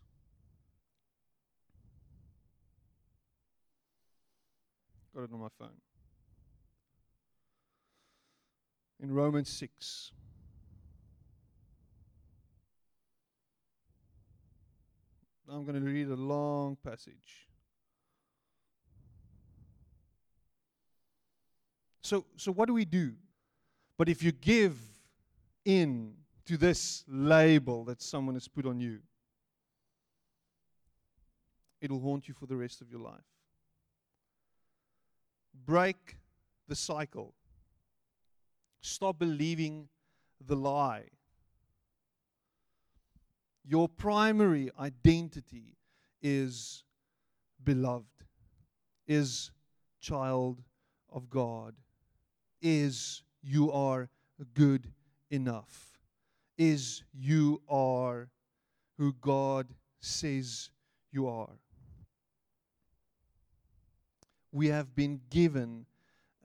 Got 5.16 5.24
it 5.24 5.30
on 5.34 5.40
my 5.40 5.48
phone. 5.58 5.70
In 9.02 9.14
Romans 9.14 9.50
6. 9.50 10.12
I'm 15.50 15.64
going 15.64 15.76
to 15.76 15.90
read 15.90 16.10
a 16.10 16.16
long 16.16 16.76
passage. 16.84 17.48
So, 22.02 22.26
so 22.36 22.52
what 22.52 22.68
do 22.68 22.74
we 22.74 22.84
do? 22.84 23.14
But 23.98 24.10
if 24.10 24.22
you 24.22 24.34
give 24.34 24.78
in 25.64 26.14
to 26.46 26.58
this 26.58 27.06
label 27.08 27.86
that 27.86 28.02
someone 28.02 28.36
has 28.36 28.50
put 28.50 28.66
on 28.66 28.82
you, 28.82 29.00
it'll 31.80 32.02
haunt 32.02 32.28
you 32.28 32.34
for 32.34 32.48
the 32.48 32.58
rest 32.58 32.82
of 32.82 32.92
your 32.92 33.00
life. 33.00 33.35
Break 35.66 36.18
the 36.68 36.76
cycle. 36.76 37.34
Stop 38.82 39.18
believing 39.18 39.88
the 40.46 40.56
lie. 40.56 41.06
Your 43.68 43.90
primary 43.90 44.70
identity 44.80 45.76
is 46.22 46.84
beloved, 47.64 48.06
is 49.08 49.50
child 50.00 50.62
of 51.12 51.30
God, 51.30 51.74
is 52.62 53.24
you 53.42 53.72
are 53.72 54.10
good 54.54 54.92
enough, 55.32 55.98
is 56.58 57.04
you 57.12 57.62
are 57.68 58.30
who 59.00 59.14
God 59.14 59.74
says 60.00 60.70
you 61.12 61.28
are. 61.28 61.58
We 64.56 64.68
have 64.68 64.96
been 64.96 65.20
given 65.30 65.86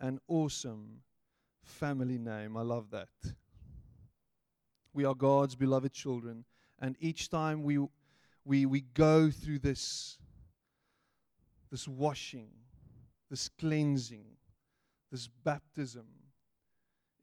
an 0.00 0.18
awesome 0.26 1.02
family 1.62 2.18
name. 2.18 2.56
I 2.56 2.62
love 2.62 2.90
that. 2.90 3.06
We 4.92 5.04
are 5.04 5.14
God's 5.14 5.54
beloved 5.54 5.92
children, 5.92 6.44
and 6.80 6.96
each 6.98 7.28
time 7.28 7.62
we 7.62 7.78
we 8.44 8.66
we 8.66 8.80
go 8.80 9.30
through 9.30 9.60
this 9.60 10.18
this 11.70 11.86
washing, 11.86 12.50
this 13.30 13.48
cleansing, 13.48 14.26
this 15.12 15.28
baptism, 15.44 16.06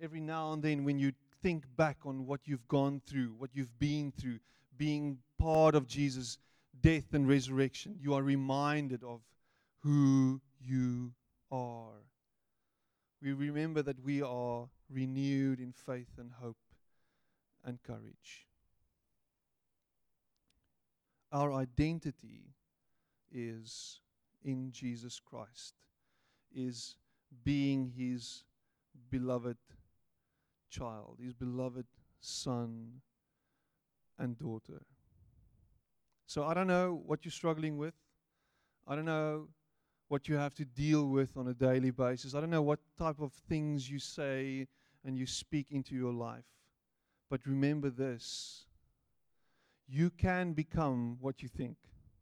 every 0.01 0.21
now 0.21 0.53
and 0.53 0.63
then 0.63 0.85
when 0.85 0.99
you 0.99 1.11
think 1.43 1.65
back 1.75 1.97
on 2.05 2.25
what 2.25 2.39
you've 2.45 2.67
gone 2.69 3.01
through, 3.05 3.35
what 3.37 3.49
you've 3.53 3.77
been 3.77 4.13
through, 4.13 4.39
being 4.77 5.17
part 5.37 5.75
of 5.75 5.85
Jesus' 5.85 6.37
death 6.79 7.13
and 7.13 7.27
resurrection, 7.27 7.97
you 7.99 8.13
are 8.13 8.23
reminded 8.23 9.03
of 9.03 9.19
who 9.79 10.39
you 10.59 11.13
are. 11.51 12.03
We 13.21 13.33
remember 13.33 13.81
that 13.81 14.03
we 14.03 14.21
are 14.21 14.67
renewed 14.89 15.59
in 15.59 15.71
faith 15.71 16.11
and 16.17 16.31
hope 16.31 16.57
and 17.65 17.81
courage. 17.81 18.47
Our 21.31 21.53
identity 21.53 22.53
is 23.31 23.99
in 24.43 24.71
Jesus 24.71 25.19
Christ, 25.19 25.73
is 26.55 26.95
being 27.43 27.91
his 27.97 28.43
beloved 29.09 29.57
child, 30.69 31.17
his 31.21 31.33
beloved 31.33 31.85
son 32.21 33.01
and 34.17 34.37
daughter. 34.37 34.81
So 36.27 36.45
I 36.45 36.53
don't 36.53 36.67
know 36.67 37.01
what 37.05 37.25
you're 37.25 37.31
struggling 37.31 37.77
with. 37.77 37.93
I 38.87 38.95
don't 38.95 39.05
know 39.05 39.47
what 40.07 40.27
you 40.27 40.35
have 40.35 40.53
to 40.55 40.65
deal 40.65 41.07
with 41.07 41.35
on 41.35 41.47
a 41.47 41.53
daily 41.53 41.91
basis. 41.91 42.33
I 42.33 42.39
don't 42.39 42.49
know 42.49 42.61
what 42.61 42.79
type 42.97 43.19
of 43.19 43.33
things 43.49 43.89
you 43.89 43.99
say 43.99 44.67
and 45.03 45.17
you 45.17 45.25
speak 45.25 45.71
into 45.71 45.95
your 45.95 46.13
life. 46.13 46.45
But 47.29 47.45
remember 47.45 47.89
this 47.89 48.65
you 49.89 50.09
can 50.09 50.51
become 50.51 51.17
what 51.21 51.41
you 51.41 51.47
think. 51.47 51.77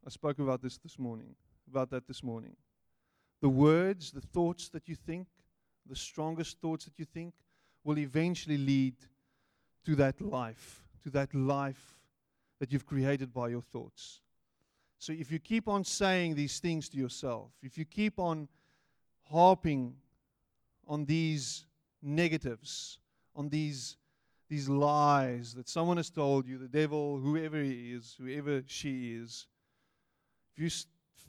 I 0.06 0.12
spoke 0.12 0.38
about 0.38 0.62
this 0.62 0.78
this 0.78 1.00
morning, 1.00 1.36
about 1.68 1.90
that 1.90 2.08
this 2.08 2.22
morning. 2.22 2.56
The 3.42 3.50
words, 3.50 4.12
the 4.12 4.22
thoughts 4.22 4.70
that 4.70 4.88
you 4.88 4.96
think, 4.96 5.28
the 5.90 5.96
strongest 5.96 6.60
thoughts 6.62 6.86
that 6.86 7.00
you 7.00 7.06
think, 7.06 7.34
will 7.84 7.98
eventually 7.98 8.58
lead 8.58 8.96
to 9.86 9.96
that 9.96 10.22
life, 10.22 10.84
to 11.04 11.10
that 11.12 11.34
life 11.34 11.96
that 12.60 12.72
you've 12.72 12.86
created 12.86 13.34
by 13.34 13.50
your 13.50 13.62
thoughts. 13.62 14.22
So 14.98 15.14
if 15.14 15.32
you 15.32 15.40
keep 15.40 15.68
on 15.68 15.84
saying 15.84 16.36
these 16.36 16.60
things 16.60 16.90
to 16.90 16.98
yourself, 16.98 17.52
if 17.62 17.78
you 17.78 17.86
keep 17.86 18.20
on 18.20 18.48
harping 19.30 19.96
on 20.88 21.06
these 21.06 21.66
negatives, 22.02 23.00
on 23.36 23.50
these 23.50 23.98
these 24.48 24.70
lies 24.70 25.54
that 25.56 25.68
someone 25.68 25.98
has 25.98 26.10
told 26.10 26.48
you, 26.48 26.58
the 26.58 26.68
devil, 26.68 27.18
whoever 27.18 27.62
he 27.62 27.94
is, 27.94 28.16
whoever 28.20 28.62
she 28.68 29.14
is, 29.14 29.48
if 30.56 30.64
you 30.64 30.70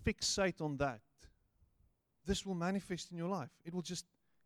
fixate 0.05 0.61
on 0.61 0.77
that, 0.77 1.01
this 2.27 2.45
will 2.45 2.55
manifest 2.55 3.11
in 3.11 3.17
your 3.17 3.29
life. 3.29 3.49
It 3.65 3.73
will 3.73 3.83
just 3.83 4.05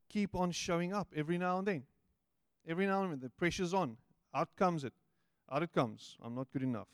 keep 0.09 0.35
on 0.35 0.53
showing 0.53 0.93
up 0.93 1.09
every 1.17 1.39
now 1.39 1.59
and 1.59 1.67
then. 1.67 1.83
Every 2.69 2.87
now 2.87 3.03
and 3.03 3.13
then, 3.13 3.21
the 3.21 3.31
pressure's 3.31 3.75
on. 3.75 3.97
Out 4.35 4.55
comes 4.57 4.85
it. 4.85 4.93
Out 5.51 5.63
it 5.63 5.73
comes. 5.73 6.17
I'm 6.23 6.35
not 6.35 6.47
good 6.53 6.63
enough. 6.63 6.89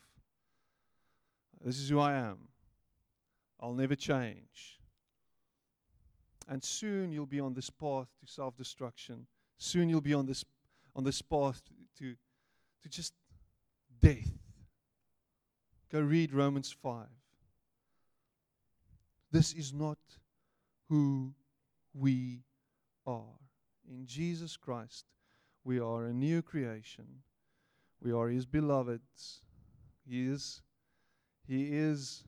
This 1.65 1.79
is 1.79 1.89
who 1.89 1.99
I 1.99 2.15
am. 2.15 2.39
I'll 3.61 3.75
never 3.75 3.97
change. 3.97 4.79
And 6.49 6.63
soon 6.63 7.11
you'll 7.11 7.27
be 7.27 7.41
on 7.41 7.55
this 7.55 7.71
path 7.71 8.09
to 8.21 8.27
self 8.27 8.57
destruction. 8.57 9.27
Soon 9.59 9.89
you'll 9.89 10.01
be 10.01 10.15
on 10.15 10.27
this, 10.27 10.45
on 10.95 11.03
this 11.03 11.23
path 11.23 11.63
to, 11.99 12.15
to 12.83 12.89
just 12.89 13.15
death. 14.01 14.31
Go 15.91 16.01
read 16.01 16.33
Romans 16.33 16.71
5. 16.83 17.07
This 19.33 19.53
is 19.55 19.73
not 19.73 19.99
who 20.89 21.35
we 21.95 22.43
are. 23.07 23.39
In 23.89 24.07
Jesus 24.07 24.57
Christ, 24.57 25.05
we 25.65 25.81
are 25.81 26.07
a 26.07 26.13
new 26.13 26.43
creation. 26.43 27.07
We 28.01 28.13
are 28.13 28.29
His 28.29 28.47
beloveds. 28.47 29.41
He 30.09 30.27
is, 30.27 30.63
he 31.47 31.73
is 31.73 32.25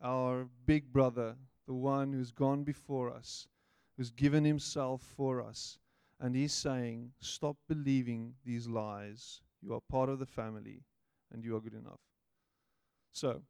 our 0.00 0.48
big 0.66 0.92
brother, 0.92 1.36
the 1.66 1.74
one 1.74 2.12
who's 2.12 2.30
gone 2.30 2.62
before 2.64 3.10
us, 3.10 3.48
who's 3.96 4.10
given 4.10 4.44
Himself 4.44 5.02
for 5.16 5.42
us. 5.42 5.78
And 6.20 6.36
He's 6.36 6.52
saying, 6.52 7.12
Stop 7.20 7.56
believing 7.68 8.34
these 8.44 8.68
lies. 8.68 9.40
You 9.60 9.74
are 9.74 9.80
part 9.80 10.08
of 10.08 10.18
the 10.18 10.26
family, 10.26 10.82
and 11.32 11.44
you 11.44 11.56
are 11.56 11.60
good 11.60 11.74
enough. 11.74 12.00
So, 13.12 13.42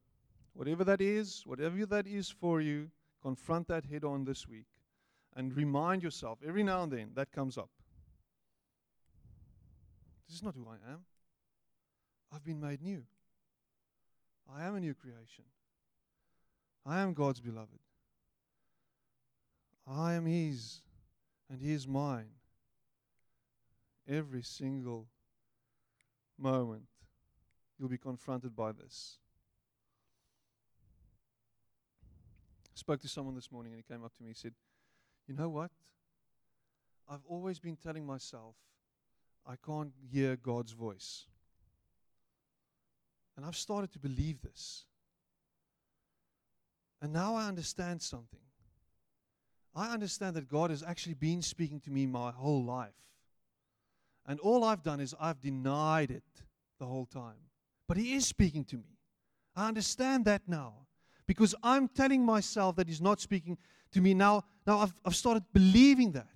whatever 0.55 0.85
that 0.85 1.01
is, 1.01 1.43
whatever 1.47 1.85
that 1.87 2.07
is 2.07 2.29
for 2.31 2.61
you, 2.61 2.91
confront 3.23 3.69
that 3.69 3.85
head 3.85 4.05
on 4.05 4.25
this 4.25 4.49
week 4.49 4.67
and 5.37 5.57
remind 5.57 6.03
yourself 6.03 6.39
every 6.47 6.63
now 6.63 6.83
and 6.83 6.93
then 6.93 7.11
that 7.15 7.31
comes 7.33 7.57
up. 7.57 7.71
This 10.27 10.37
is 10.37 10.43
not 10.43 10.55
who 10.55 10.67
I 10.69 10.91
am. 10.91 11.05
I've 12.35 12.45
been 12.45 12.61
made 12.61 12.83
new. 12.83 13.05
I 14.51 14.65
am 14.65 14.75
a 14.75 14.81
new 14.81 14.95
creation. 14.95 15.45
I 16.85 17.01
am 17.01 17.15
God's 17.15 17.41
beloved. 17.41 17.79
I 19.87 20.15
am 20.15 20.27
His, 20.27 20.81
and 21.51 21.61
He 21.61 21.73
is 21.73 21.87
mine. 21.87 22.31
Every 24.09 24.43
single 24.43 25.07
moment, 26.39 26.85
you'll 27.79 27.89
be 27.89 27.99
confronted 27.99 28.55
by 28.57 28.73
this. 28.73 29.19
I 32.75 32.77
spoke 32.79 33.01
to 33.03 33.09
someone 33.09 33.35
this 33.35 33.53
morning, 33.53 33.73
and 33.73 33.83
he 33.87 33.93
came 33.93 34.05
up 34.05 34.15
to 34.17 34.23
me 34.23 34.31
and 34.31 34.37
said, 34.37 34.55
You 35.29 35.35
know 35.35 35.49
what? 35.49 35.71
I've 37.09 37.25
always 37.29 37.59
been 37.59 37.77
telling 37.77 38.07
myself 38.07 38.55
I 39.47 39.55
can't 39.57 39.93
hear 40.11 40.37
God's 40.37 40.73
voice. 40.73 41.27
And 43.37 43.47
I've 43.47 43.57
started 43.57 43.93
to 43.93 43.99
believe 43.99 44.43
this. 44.43 44.85
And 47.01 47.13
now 47.13 47.35
I 47.35 47.49
understand 47.49 48.01
something. 48.01 48.39
I 49.75 49.93
understand 49.93 50.37
that 50.37 50.49
God 50.49 50.71
has 50.71 50.83
actually 50.83 51.15
been 51.15 51.43
speaking 51.43 51.81
to 51.81 51.91
me 51.91 52.07
my 52.07 52.31
whole 52.31 52.63
life. 52.63 52.93
And 54.27 54.39
all 54.41 54.65
I've 54.65 54.83
done 54.83 55.01
is 55.01 55.15
I've 55.19 55.41
denied 55.41 56.11
it 56.11 56.23
the 56.79 56.87
whole 56.87 57.07
time. 57.07 57.49
But 57.89 57.97
He 57.97 58.15
is 58.15 58.27
speaking 58.27 58.65
to 58.67 58.77
me. 58.77 58.99
I 59.57 59.69
understand 59.69 60.27
that 60.27 60.43
now. 60.47 60.75
Because 61.27 61.55
I'm 61.63 61.89
telling 61.89 62.25
myself 62.25 62.77
that 62.77 62.87
He's 62.87 63.01
not 63.01 63.21
speaking 63.21 63.57
to 63.93 64.01
me 64.01 64.15
now. 64.15 64.45
Now 64.67 64.79
I've, 64.79 64.95
I've 65.05 65.17
started 65.17 65.45
believing 65.53 66.13
that. 66.13 66.29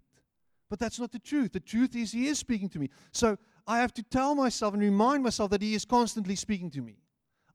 But 0.68 0.80
that's 0.80 0.98
not 0.98 1.12
the 1.12 1.18
truth. 1.18 1.52
The 1.52 1.61
truth 1.61 1.94
is, 1.94 2.12
He 2.12 2.26
is 2.26 2.38
speaking 2.38 2.68
to 2.70 2.78
me. 2.78 2.90
So 3.12 3.37
I 3.66 3.79
have 3.79 3.92
to 3.94 4.02
tell 4.02 4.35
myself 4.35 4.74
and 4.74 4.83
remind 4.83 5.22
myself 5.22 5.50
that 5.50 5.62
He 5.62 5.74
is 5.74 5.85
constantly 5.85 6.37
speaking 6.37 6.70
to 6.72 6.81
me. 6.81 6.96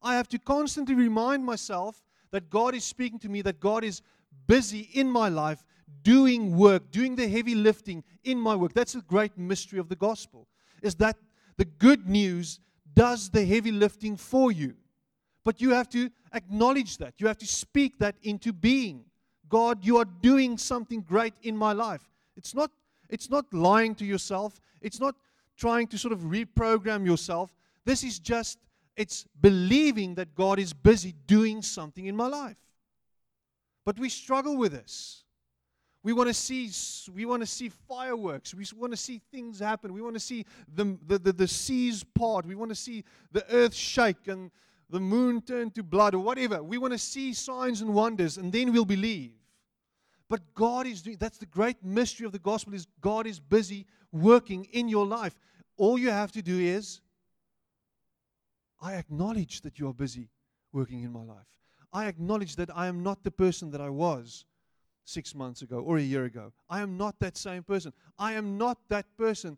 I 0.02 0.16
have 0.16 0.28
to 0.30 0.40
constantly 0.40 0.96
remind 0.96 1.46
myself 1.46 2.02
that 2.32 2.50
God 2.50 2.74
is 2.74 2.84
speaking 2.84 3.20
to 3.20 3.30
me, 3.30 3.42
that 3.44 3.60
God 3.60 3.84
is 3.84 4.02
busy 4.48 4.90
in 4.94 5.10
my 5.10 5.30
life 5.30 5.64
doing 6.04 6.56
work, 6.58 6.92
doing 6.92 7.16
the 7.16 7.28
heavy 7.28 7.56
lifting 7.56 8.04
in 8.24 8.40
my 8.40 8.56
work. 8.56 8.74
That's 8.74 8.96
a 8.96 9.02
great 9.02 9.38
mystery 9.38 9.80
of 9.80 9.90
the 9.90 9.96
gospel. 9.96 10.48
Is 10.82 10.96
that 10.96 11.18
the 11.58 11.66
good 11.66 12.10
news 12.10 12.60
does 12.94 13.30
the 13.30 13.46
heavy 13.46 13.72
lifting 13.72 14.18
for 14.18 14.52
you. 14.52 14.76
But 15.44 15.62
you 15.62 15.72
have 15.72 15.90
to 15.90 16.10
acknowledge 16.34 16.98
that. 16.98 17.16
You 17.18 17.28
have 17.28 17.38
to 17.40 17.48
speak 17.48 17.98
that 18.00 18.16
into 18.22 18.54
being. 18.54 19.06
God, 19.50 19.84
you 19.84 19.98
are 19.98 20.06
doing 20.06 20.58
something 20.58 21.02
great 21.02 21.34
in 21.42 21.58
my 21.58 21.74
life. 21.74 22.10
It's 22.36 22.56
not 22.56 22.72
it's 23.10 23.30
not 23.30 23.54
lying 23.54 23.94
to 23.96 24.06
yourself. 24.06 24.60
It's 24.82 25.00
not 25.00 25.16
trying 25.58 25.88
to 25.88 25.98
sort 25.98 26.12
of 26.14 26.20
reprogram 26.20 27.06
yourself. 27.06 27.54
This 27.86 28.04
is 28.04 28.20
just 28.20 28.60
it's 28.96 29.26
believing 29.40 30.16
that 30.16 30.36
God 30.36 30.60
is 30.60 30.74
busy 30.74 31.14
doing 31.26 31.62
something 31.62 32.06
in 32.06 32.16
my 32.16 32.28
life. 32.28 32.58
But 33.86 33.98
we 33.98 34.10
struggle 34.10 34.58
with 34.58 34.74
this. 34.74 35.24
We 36.04 36.14
want 36.14 36.30
to 36.30 36.34
see 36.34 36.70
we 37.14 37.26
want 37.26 37.42
to 37.42 37.48
see 37.48 37.70
fireworks. 37.70 38.54
We 38.56 38.66
want 38.76 38.92
to 38.92 38.98
see 38.98 39.22
things 39.32 39.60
happen. 39.60 39.94
We 39.94 40.02
want 40.02 40.16
to 40.16 40.20
see 40.20 40.46
the, 40.74 40.98
the, 41.06 41.20
the, 41.20 41.34
the 41.34 41.48
seas 41.48 42.04
part. 42.04 42.46
We 42.46 42.56
want 42.56 42.70
to 42.70 42.76
see 42.76 43.04
the 43.32 43.46
earth 43.54 43.74
shake 43.74 44.28
and 44.28 44.52
the 44.90 45.00
moon 45.00 45.42
turn 45.42 45.72
to 45.72 45.84
blood 45.84 46.16
or 46.16 46.20
whatever. 46.20 46.62
We 46.62 46.78
want 46.78 46.94
to 46.94 47.00
see 47.00 47.34
signs 47.34 47.82
and 47.82 47.94
wonders 47.94 48.38
and 48.38 48.52
then 48.52 48.74
we'll 48.74 48.86
believe. 48.86 49.32
But 50.32 50.54
God 50.54 50.88
is 50.88 51.02
doing 51.02 51.18
that's 51.20 51.40
the 51.40 51.46
great 51.46 51.84
mystery 51.84 52.26
of 52.26 52.32
the 52.32 52.40
gospel 52.40 52.74
is 52.74 52.88
God 53.02 53.28
is 53.28 53.38
busy 53.38 53.86
working 54.14 54.64
in 54.72 54.88
your 54.88 55.06
life. 55.06 55.36
All 55.76 55.98
you 55.98 56.10
have 56.10 56.32
to 56.32 56.42
do 56.42 56.58
is 56.58 57.02
I 58.80 58.94
acknowledge 58.94 59.60
that 59.64 59.78
you 59.78 59.90
are 59.90 59.94
busy 59.94 60.30
working 60.72 61.04
in 61.04 61.12
my 61.12 61.22
life. 61.24 61.50
I 61.92 62.08
acknowledge 62.08 62.56
that 62.56 62.70
I 62.74 62.88
am 62.88 63.04
not 63.04 63.26
the 63.26 63.32
person 63.32 63.72
that 63.72 63.82
I 63.82 63.90
was 63.90 64.46
six 65.04 65.36
months 65.36 65.64
ago 65.64 65.80
or 65.80 65.98
a 65.98 66.02
year 66.02 66.24
ago. 66.24 66.54
I 66.70 66.80
am 66.80 66.98
not 66.98 67.20
that 67.20 67.36
same 67.36 67.64
person. 67.64 67.92
I 68.18 68.32
am 68.32 68.58
not 68.58 68.78
that 68.88 69.08
person 69.18 69.58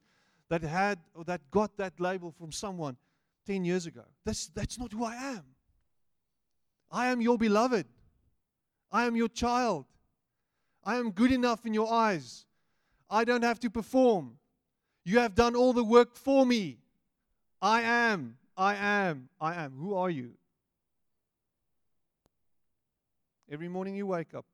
that 0.50 0.64
had 0.64 0.98
or 1.14 1.24
that 1.26 1.52
got 1.52 1.78
that 1.78 2.00
label 2.00 2.32
from 2.32 2.52
someone 2.52 2.98
10 3.46 3.64
years 3.64 3.86
ago. 3.86 4.06
That's, 4.26 4.48
that's 4.48 4.80
not 4.80 4.92
who 4.92 5.06
I 5.06 5.14
am. 5.14 5.44
I 6.90 7.12
am 7.12 7.22
your 7.22 7.38
beloved. 7.38 7.86
I 8.92 9.06
am 9.06 9.16
your 9.16 9.28
child. 9.28 9.86
I 10.84 10.98
am 10.98 11.12
good 11.12 11.32
enough 11.32 11.66
in 11.66 11.74
your 11.74 11.92
eyes. 11.92 12.46
I 13.10 13.24
don't 13.24 13.44
have 13.44 13.60
to 13.62 13.70
perform. 13.70 14.38
You 15.06 15.20
have 15.20 15.36
done 15.36 15.56
all 15.56 15.74
the 15.74 15.84
work 15.84 16.16
for 16.16 16.46
me. 16.46 16.78
I 17.62 17.82
am, 17.82 18.38
I 18.58 18.76
am, 18.76 19.30
I 19.40 19.54
am. 19.56 19.74
Who 19.78 19.96
are 19.96 20.10
you? 20.10 20.32
Every 23.50 23.68
morning 23.68 23.96
you 23.96 24.08
wake 24.08 24.34
up, 24.34 24.46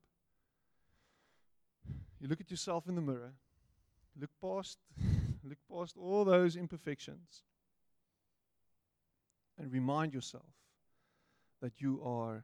you 2.19 2.27
look 2.27 2.41
at 2.41 2.51
yourself 2.51 2.87
in 2.87 2.95
the 2.95 3.01
mirror, 3.01 3.33
look 4.19 4.29
past, 4.41 4.77
look 5.43 5.57
past 5.71 5.95
all 5.97 6.25
those 6.25 6.55
imperfections, 6.55 7.43
and 9.57 9.71
remind 9.71 10.13
yourself 10.13 10.43
that 11.61 11.79
you 11.79 12.01
are 12.03 12.43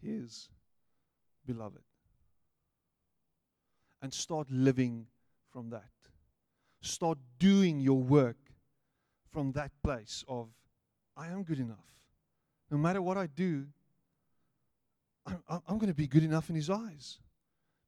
His 0.00 0.48
beloved. 1.44 1.82
And 4.00 4.12
start 4.12 4.48
living 4.50 5.06
from 5.52 5.70
that. 5.70 5.90
Start 6.80 7.18
doing 7.38 7.80
your 7.80 8.00
work 8.00 8.36
from 9.30 9.52
that 9.52 9.72
place 9.82 10.24
of, 10.28 10.48
I 11.16 11.28
am 11.28 11.42
good 11.42 11.58
enough. 11.58 11.76
No 12.70 12.78
matter 12.78 13.02
what 13.02 13.16
I 13.16 13.26
do, 13.26 13.66
I'm, 15.26 15.42
I'm 15.48 15.78
going 15.78 15.88
to 15.88 15.94
be 15.94 16.06
good 16.06 16.22
enough 16.22 16.48
in 16.48 16.56
His 16.56 16.70
eyes. 16.70 17.18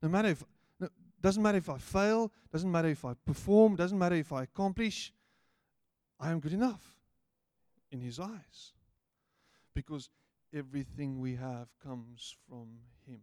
No 0.03 0.09
matter 0.09 0.29
if, 0.29 0.45
no, 0.79 0.89
doesn't 1.21 1.43
matter 1.43 1.59
if 1.59 1.69
I 1.69 1.79
fail, 1.79 2.33
doesn't 2.53 2.71
matter 2.71 2.89
if 2.89 3.05
I 3.05 3.15
perform, 3.25 3.77
doesn't 3.77 3.99
matter 3.99 4.17
if 4.17 4.33
I 4.33 4.43
accomplish, 4.43 5.13
I 6.19 6.31
am 6.31 6.41
good 6.41 6.53
enough 6.53 6.97
in 7.93 8.01
His 8.01 8.19
eyes. 8.19 8.73
Because 9.75 10.11
everything 10.53 11.21
we 11.21 11.37
have 11.37 11.69
comes 11.83 12.37
from 12.49 12.69
Him. 13.07 13.21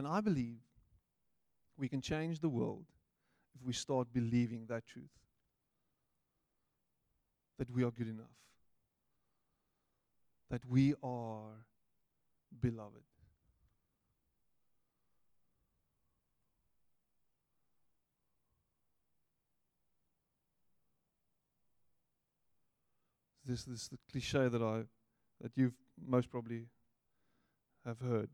And 0.00 0.08
I 0.08 0.22
believe 0.22 0.56
we 1.76 1.86
can 1.86 2.00
change 2.00 2.40
the 2.40 2.48
world 2.48 2.86
if 3.54 3.66
we 3.66 3.74
start 3.74 4.08
believing 4.14 4.64
that 4.70 4.86
truth 4.86 5.10
that 7.58 7.70
we 7.70 7.84
are 7.84 7.90
good 7.90 8.08
enough, 8.08 8.38
that 10.48 10.64
we 10.64 10.94
are 11.02 11.66
beloved. 12.62 13.02
This, 23.44 23.64
this 23.64 23.82
is 23.82 23.88
the 23.88 23.98
cliche 24.10 24.48
that 24.48 24.62
I 24.62 24.84
that 25.42 25.52
you've 25.56 25.74
most 26.02 26.30
probably 26.30 26.68
have 27.84 28.00
heard, 28.00 28.30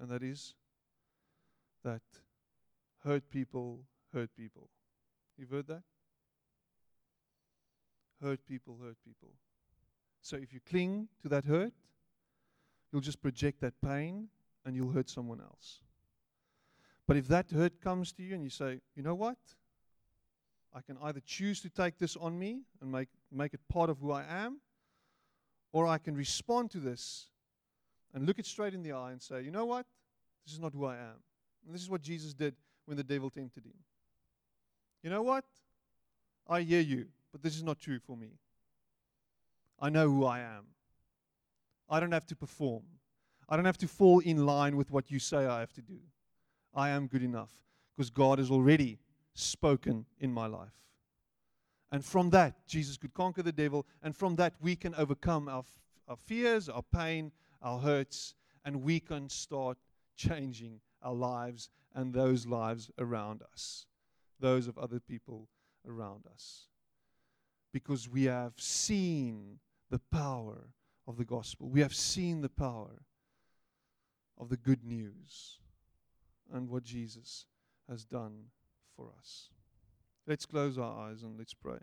and 0.00 0.08
that 0.10 0.22
is 0.22 0.54
that 1.84 2.02
hurt 3.04 3.30
people 3.30 3.80
hurt 4.12 4.30
people. 4.36 4.68
You've 5.38 5.50
heard 5.50 5.66
that? 5.68 5.82
Hurt 8.22 8.40
people 8.46 8.78
hurt 8.82 8.96
people. 9.04 9.34
So 10.22 10.36
if 10.36 10.52
you 10.52 10.60
cling 10.68 11.08
to 11.22 11.28
that 11.28 11.44
hurt, 11.44 11.72
you'll 12.90 13.02
just 13.02 13.22
project 13.22 13.60
that 13.60 13.74
pain 13.80 14.28
and 14.64 14.74
you'll 14.74 14.90
hurt 14.90 15.08
someone 15.08 15.40
else. 15.40 15.80
But 17.06 17.16
if 17.16 17.28
that 17.28 17.50
hurt 17.50 17.80
comes 17.80 18.12
to 18.14 18.22
you 18.22 18.34
and 18.34 18.42
you 18.42 18.50
say, 18.50 18.80
you 18.96 19.02
know 19.02 19.14
what? 19.14 19.36
I 20.74 20.80
can 20.80 20.98
either 21.02 21.20
choose 21.24 21.60
to 21.60 21.70
take 21.70 21.98
this 21.98 22.16
on 22.16 22.38
me 22.38 22.62
and 22.80 22.90
make, 22.90 23.08
make 23.30 23.54
it 23.54 23.60
part 23.68 23.88
of 23.88 23.98
who 23.98 24.10
I 24.10 24.24
am, 24.28 24.60
or 25.72 25.86
I 25.86 25.98
can 25.98 26.16
respond 26.16 26.70
to 26.72 26.78
this 26.78 27.28
and 28.16 28.24
look 28.24 28.38
it 28.38 28.46
straight 28.46 28.72
in 28.72 28.82
the 28.82 28.92
eye 28.92 29.12
and 29.12 29.20
say, 29.20 29.42
you 29.42 29.50
know 29.50 29.66
what? 29.66 29.84
This 30.46 30.54
is 30.54 30.58
not 30.58 30.72
who 30.72 30.86
I 30.86 30.94
am. 30.94 31.22
And 31.66 31.74
this 31.74 31.82
is 31.82 31.90
what 31.90 32.00
Jesus 32.00 32.32
did 32.32 32.54
when 32.86 32.96
the 32.96 33.04
devil 33.04 33.28
tempted 33.28 33.66
him. 33.66 33.74
You 35.02 35.10
know 35.10 35.20
what? 35.20 35.44
I 36.48 36.62
hear 36.62 36.80
you, 36.80 37.08
but 37.30 37.42
this 37.42 37.54
is 37.54 37.62
not 37.62 37.78
true 37.78 37.98
for 37.98 38.16
me. 38.16 38.30
I 39.78 39.90
know 39.90 40.08
who 40.08 40.24
I 40.24 40.38
am. 40.40 40.64
I 41.90 42.00
don't 42.00 42.12
have 42.12 42.24
to 42.28 42.34
perform. 42.34 42.84
I 43.50 43.56
don't 43.56 43.66
have 43.66 43.76
to 43.78 43.88
fall 43.88 44.20
in 44.20 44.46
line 44.46 44.78
with 44.78 44.90
what 44.90 45.10
you 45.10 45.18
say 45.18 45.44
I 45.44 45.60
have 45.60 45.74
to 45.74 45.82
do. 45.82 45.98
I 46.74 46.88
am 46.88 47.08
good 47.08 47.22
enough 47.22 47.52
because 47.94 48.08
God 48.08 48.38
has 48.38 48.50
already 48.50 48.98
spoken 49.34 50.06
in 50.20 50.32
my 50.32 50.46
life. 50.46 50.72
And 51.92 52.02
from 52.02 52.30
that, 52.30 52.66
Jesus 52.66 52.96
could 52.96 53.12
conquer 53.12 53.42
the 53.42 53.52
devil. 53.52 53.86
And 54.02 54.16
from 54.16 54.36
that, 54.36 54.54
we 54.60 54.74
can 54.74 54.94
overcome 54.94 55.48
our, 55.48 55.60
f- 55.60 55.78
our 56.08 56.16
fears, 56.16 56.70
our 56.70 56.82
pain, 56.82 57.30
our 57.62 57.78
hurts, 57.78 58.34
and 58.64 58.82
we 58.82 59.00
can 59.00 59.28
start 59.28 59.78
changing 60.16 60.80
our 61.02 61.14
lives 61.14 61.70
and 61.94 62.12
those 62.12 62.46
lives 62.46 62.90
around 62.98 63.42
us, 63.52 63.86
those 64.40 64.66
of 64.66 64.78
other 64.78 65.00
people 65.00 65.48
around 65.88 66.24
us. 66.32 66.68
Because 67.72 68.08
we 68.08 68.24
have 68.24 68.54
seen 68.56 69.58
the 69.90 70.00
power 70.10 70.68
of 71.06 71.16
the 71.16 71.24
gospel, 71.24 71.68
we 71.68 71.80
have 71.80 71.94
seen 71.94 72.40
the 72.40 72.48
power 72.48 73.02
of 74.38 74.48
the 74.48 74.56
good 74.56 74.84
news 74.84 75.58
and 76.52 76.68
what 76.68 76.84
Jesus 76.84 77.46
has 77.88 78.04
done 78.04 78.46
for 78.96 79.10
us. 79.18 79.50
Let's 80.26 80.46
close 80.46 80.76
our 80.78 81.08
eyes 81.08 81.22
and 81.22 81.38
let's 81.38 81.54
pray. 81.54 81.78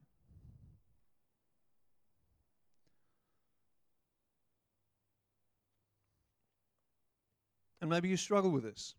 And 7.83 7.89
maybe 7.89 8.07
you 8.07 8.15
struggle 8.15 8.49
with 8.49 8.63
this. 8.63 8.95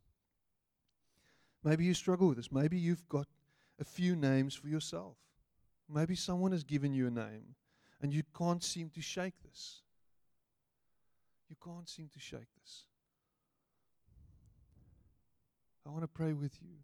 Maybe 1.65 1.87
you 1.87 1.95
struggle 1.95 2.29
with 2.29 2.37
this. 2.37 2.53
Maybe 2.53 2.77
you've 2.77 3.09
got 3.09 3.27
a 3.81 3.85
few 3.85 4.15
names 4.15 4.55
for 4.55 4.69
yourself. 4.69 5.17
Maybe 5.89 6.15
someone 6.15 6.53
has 6.53 6.65
given 6.65 6.93
you 6.93 7.07
a 7.07 7.11
name 7.11 7.55
and 8.03 8.13
you 8.13 8.25
can't 8.37 8.63
seem 8.63 8.91
to 8.91 9.01
shake 9.01 9.33
this. 9.43 9.81
You 11.49 11.57
can't 11.65 11.89
seem 11.89 12.11
to 12.13 12.21
shake 12.21 12.53
this. 12.61 12.83
I 15.87 15.91
want 15.91 16.03
to 16.03 16.09
pray 16.09 16.35
with 16.35 16.59
you. 16.61 16.77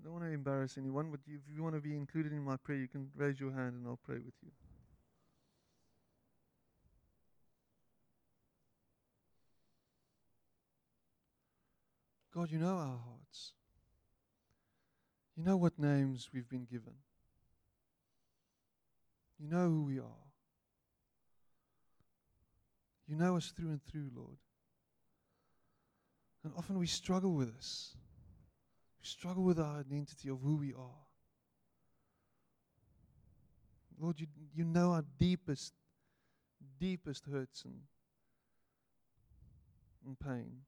I 0.00 0.02
don't 0.02 0.14
want 0.14 0.24
to 0.24 0.32
embarrass 0.32 0.76
anyone, 0.76 1.12
but 1.12 1.20
if 1.28 1.42
you 1.54 1.62
want 1.62 1.76
to 1.76 1.80
be 1.80 1.96
included 1.96 2.32
in 2.32 2.42
my 2.42 2.56
prayer, 2.56 2.78
you 2.78 2.88
can 2.88 3.08
raise 3.14 3.38
your 3.38 3.52
hand 3.52 3.74
and 3.74 3.86
I'll 3.86 4.00
pray 4.04 4.16
with 4.16 4.34
you. 4.42 4.50
God, 12.34 12.50
you 12.50 12.58
know 12.58 12.76
our 12.76 12.98
hearts. 13.06 13.52
You 15.36 15.44
know 15.44 15.56
what 15.56 15.78
names 15.78 16.30
we've 16.34 16.48
been 16.48 16.64
given. 16.64 16.94
You 19.38 19.48
know 19.48 19.68
who 19.68 19.84
we 19.84 19.98
are. 20.00 20.24
You 23.06 23.16
know 23.16 23.36
us 23.36 23.52
through 23.56 23.68
and 23.68 23.80
through, 23.84 24.10
Lord. 24.16 24.38
And 26.42 26.52
often 26.56 26.78
we 26.78 26.86
struggle 26.86 27.34
with 27.34 27.54
this. 27.54 27.94
We 29.00 29.06
struggle 29.06 29.44
with 29.44 29.60
our 29.60 29.78
identity 29.78 30.28
of 30.28 30.40
who 30.42 30.56
we 30.56 30.72
are. 30.72 31.04
Lord, 34.00 34.18
you, 34.18 34.26
you 34.54 34.64
know 34.64 34.92
our 34.92 35.04
deepest, 35.18 35.72
deepest 36.80 37.26
hurts 37.26 37.64
and, 37.64 37.80
and 40.04 40.18
pain. 40.18 40.62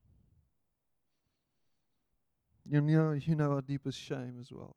You 2.69 2.81
know, 2.81 3.13
you 3.13 3.35
know 3.37 3.53
our 3.53 3.63
deepest 3.63 4.01
shame 4.01 4.39
as 4.41 4.51
well. 4.51 4.77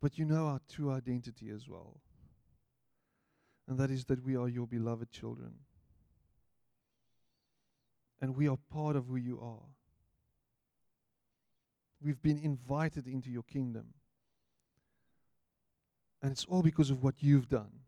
But 0.00 0.18
you 0.18 0.24
know 0.24 0.48
our 0.48 0.60
true 0.68 0.92
identity 0.92 1.48
as 1.48 1.68
well. 1.68 2.00
And 3.68 3.78
that 3.78 3.90
is 3.90 4.04
that 4.06 4.24
we 4.24 4.36
are 4.36 4.48
your 4.48 4.66
beloved 4.66 5.10
children. 5.10 5.52
And 8.20 8.36
we 8.36 8.48
are 8.48 8.58
part 8.70 8.96
of 8.96 9.06
who 9.06 9.16
you 9.16 9.40
are. 9.40 9.68
We've 12.02 12.20
been 12.20 12.38
invited 12.38 13.06
into 13.06 13.30
your 13.30 13.44
kingdom. 13.44 13.94
And 16.20 16.32
it's 16.32 16.44
all 16.46 16.62
because 16.62 16.90
of 16.90 17.02
what 17.02 17.14
you've 17.20 17.48
done. 17.48 17.83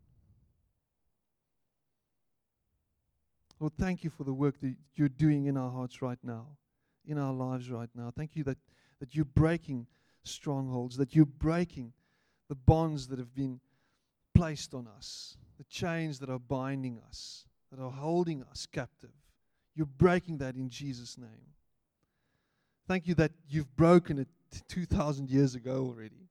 Lord, 3.59 3.73
thank 3.77 4.03
you 4.03 4.09
for 4.09 4.23
the 4.23 4.33
work 4.33 4.59
that 4.61 4.75
you're 4.95 5.09
doing 5.09 5.45
in 5.45 5.57
our 5.57 5.71
hearts 5.71 6.01
right 6.01 6.19
now, 6.23 6.45
in 7.05 7.17
our 7.17 7.33
lives 7.33 7.69
right 7.71 7.89
now. 7.95 8.11
Thank 8.15 8.35
you 8.35 8.43
that, 8.43 8.57
that 8.99 9.15
you're 9.15 9.25
breaking 9.25 9.87
strongholds, 10.23 10.97
that 10.97 11.15
you're 11.15 11.25
breaking 11.25 11.93
the 12.49 12.55
bonds 12.55 13.07
that 13.07 13.19
have 13.19 13.33
been 13.33 13.59
placed 14.35 14.73
on 14.73 14.87
us, 14.87 15.37
the 15.57 15.63
chains 15.63 16.19
that 16.19 16.29
are 16.29 16.39
binding 16.39 16.99
us, 17.07 17.45
that 17.71 17.81
are 17.81 17.91
holding 17.91 18.43
us 18.43 18.67
captive. 18.71 19.09
You're 19.75 19.87
breaking 19.87 20.37
that 20.37 20.55
in 20.55 20.69
Jesus' 20.69 21.17
name. 21.17 21.53
Thank 22.87 23.07
you 23.07 23.15
that 23.15 23.31
you've 23.49 23.75
broken 23.75 24.19
it 24.19 24.27
2,000 24.69 25.29
years 25.29 25.55
ago 25.55 25.85
already. 25.85 26.29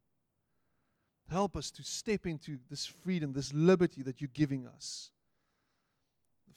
Help 1.28 1.56
us 1.56 1.70
to 1.72 1.82
step 1.82 2.24
into 2.24 2.58
this 2.70 2.86
freedom, 2.86 3.32
this 3.32 3.52
liberty 3.52 4.02
that 4.02 4.20
you're 4.20 4.30
giving 4.32 4.66
us 4.66 5.10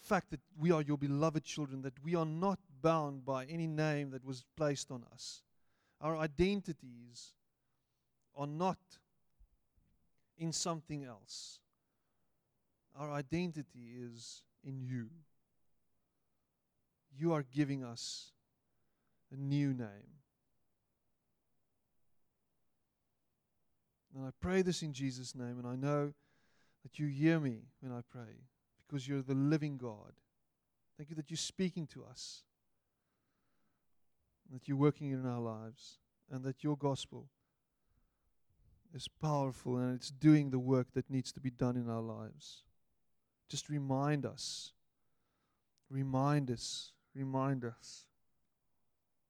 fact 0.09 0.31
that 0.31 0.39
we 0.57 0.71
are 0.71 0.81
your 0.81 0.97
beloved 0.97 1.43
children, 1.43 1.83
that 1.83 2.03
we 2.03 2.15
are 2.15 2.25
not 2.25 2.57
bound 2.81 3.23
by 3.23 3.45
any 3.45 3.67
name 3.67 4.09
that 4.09 4.25
was 4.25 4.43
placed 4.57 4.89
on 4.89 5.03
us. 5.13 5.43
Our 6.01 6.17
identities 6.17 7.33
are 8.35 8.47
not 8.47 8.79
in 10.35 10.51
something 10.51 11.03
else. 11.03 11.59
Our 12.97 13.11
identity 13.11 13.91
is 14.01 14.41
in 14.63 14.81
you. 14.81 15.09
You 17.15 17.33
are 17.33 17.43
giving 17.43 17.83
us 17.83 18.31
a 19.31 19.35
new 19.35 19.73
name. 19.73 20.15
And 24.15 24.25
I 24.25 24.31
pray 24.41 24.63
this 24.63 24.81
in 24.81 24.91
Jesus' 24.91 25.35
name, 25.35 25.59
and 25.59 25.67
I 25.67 25.75
know 25.75 26.13
that 26.81 26.97
you 26.97 27.07
hear 27.07 27.39
me 27.39 27.59
when 27.79 27.91
I 27.91 28.01
pray 28.09 28.47
because 28.89 29.07
you're 29.07 29.21
the 29.21 29.35
living 29.35 29.77
God. 29.77 30.13
Thank 30.97 31.09
you 31.09 31.15
that 31.17 31.29
you're 31.29 31.37
speaking 31.37 31.87
to 31.87 32.03
us, 32.03 32.43
that 34.51 34.67
you're 34.67 34.77
working 34.77 35.11
in 35.11 35.25
our 35.25 35.39
lives, 35.39 35.99
and 36.31 36.43
that 36.43 36.63
your 36.63 36.75
gospel 36.75 37.27
is 38.93 39.07
powerful 39.07 39.77
and 39.77 39.95
it's 39.95 40.09
doing 40.09 40.49
the 40.49 40.59
work 40.59 40.87
that 40.93 41.09
needs 41.09 41.31
to 41.31 41.39
be 41.39 41.51
done 41.51 41.77
in 41.77 41.89
our 41.89 42.01
lives. 42.01 42.63
Just 43.47 43.69
remind 43.69 44.25
us, 44.25 44.73
remind 45.89 46.49
us, 46.49 46.91
remind 47.15 47.65
us 47.65 48.05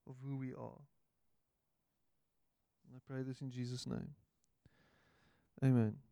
of 0.08 0.16
who 0.24 0.38
we 0.38 0.54
are. 0.54 0.82
And 2.88 2.96
I 2.96 3.00
pray 3.08 3.22
this 3.22 3.42
in 3.42 3.52
Jesus' 3.52 3.86
name. 3.86 4.16
Amen. 5.64 6.09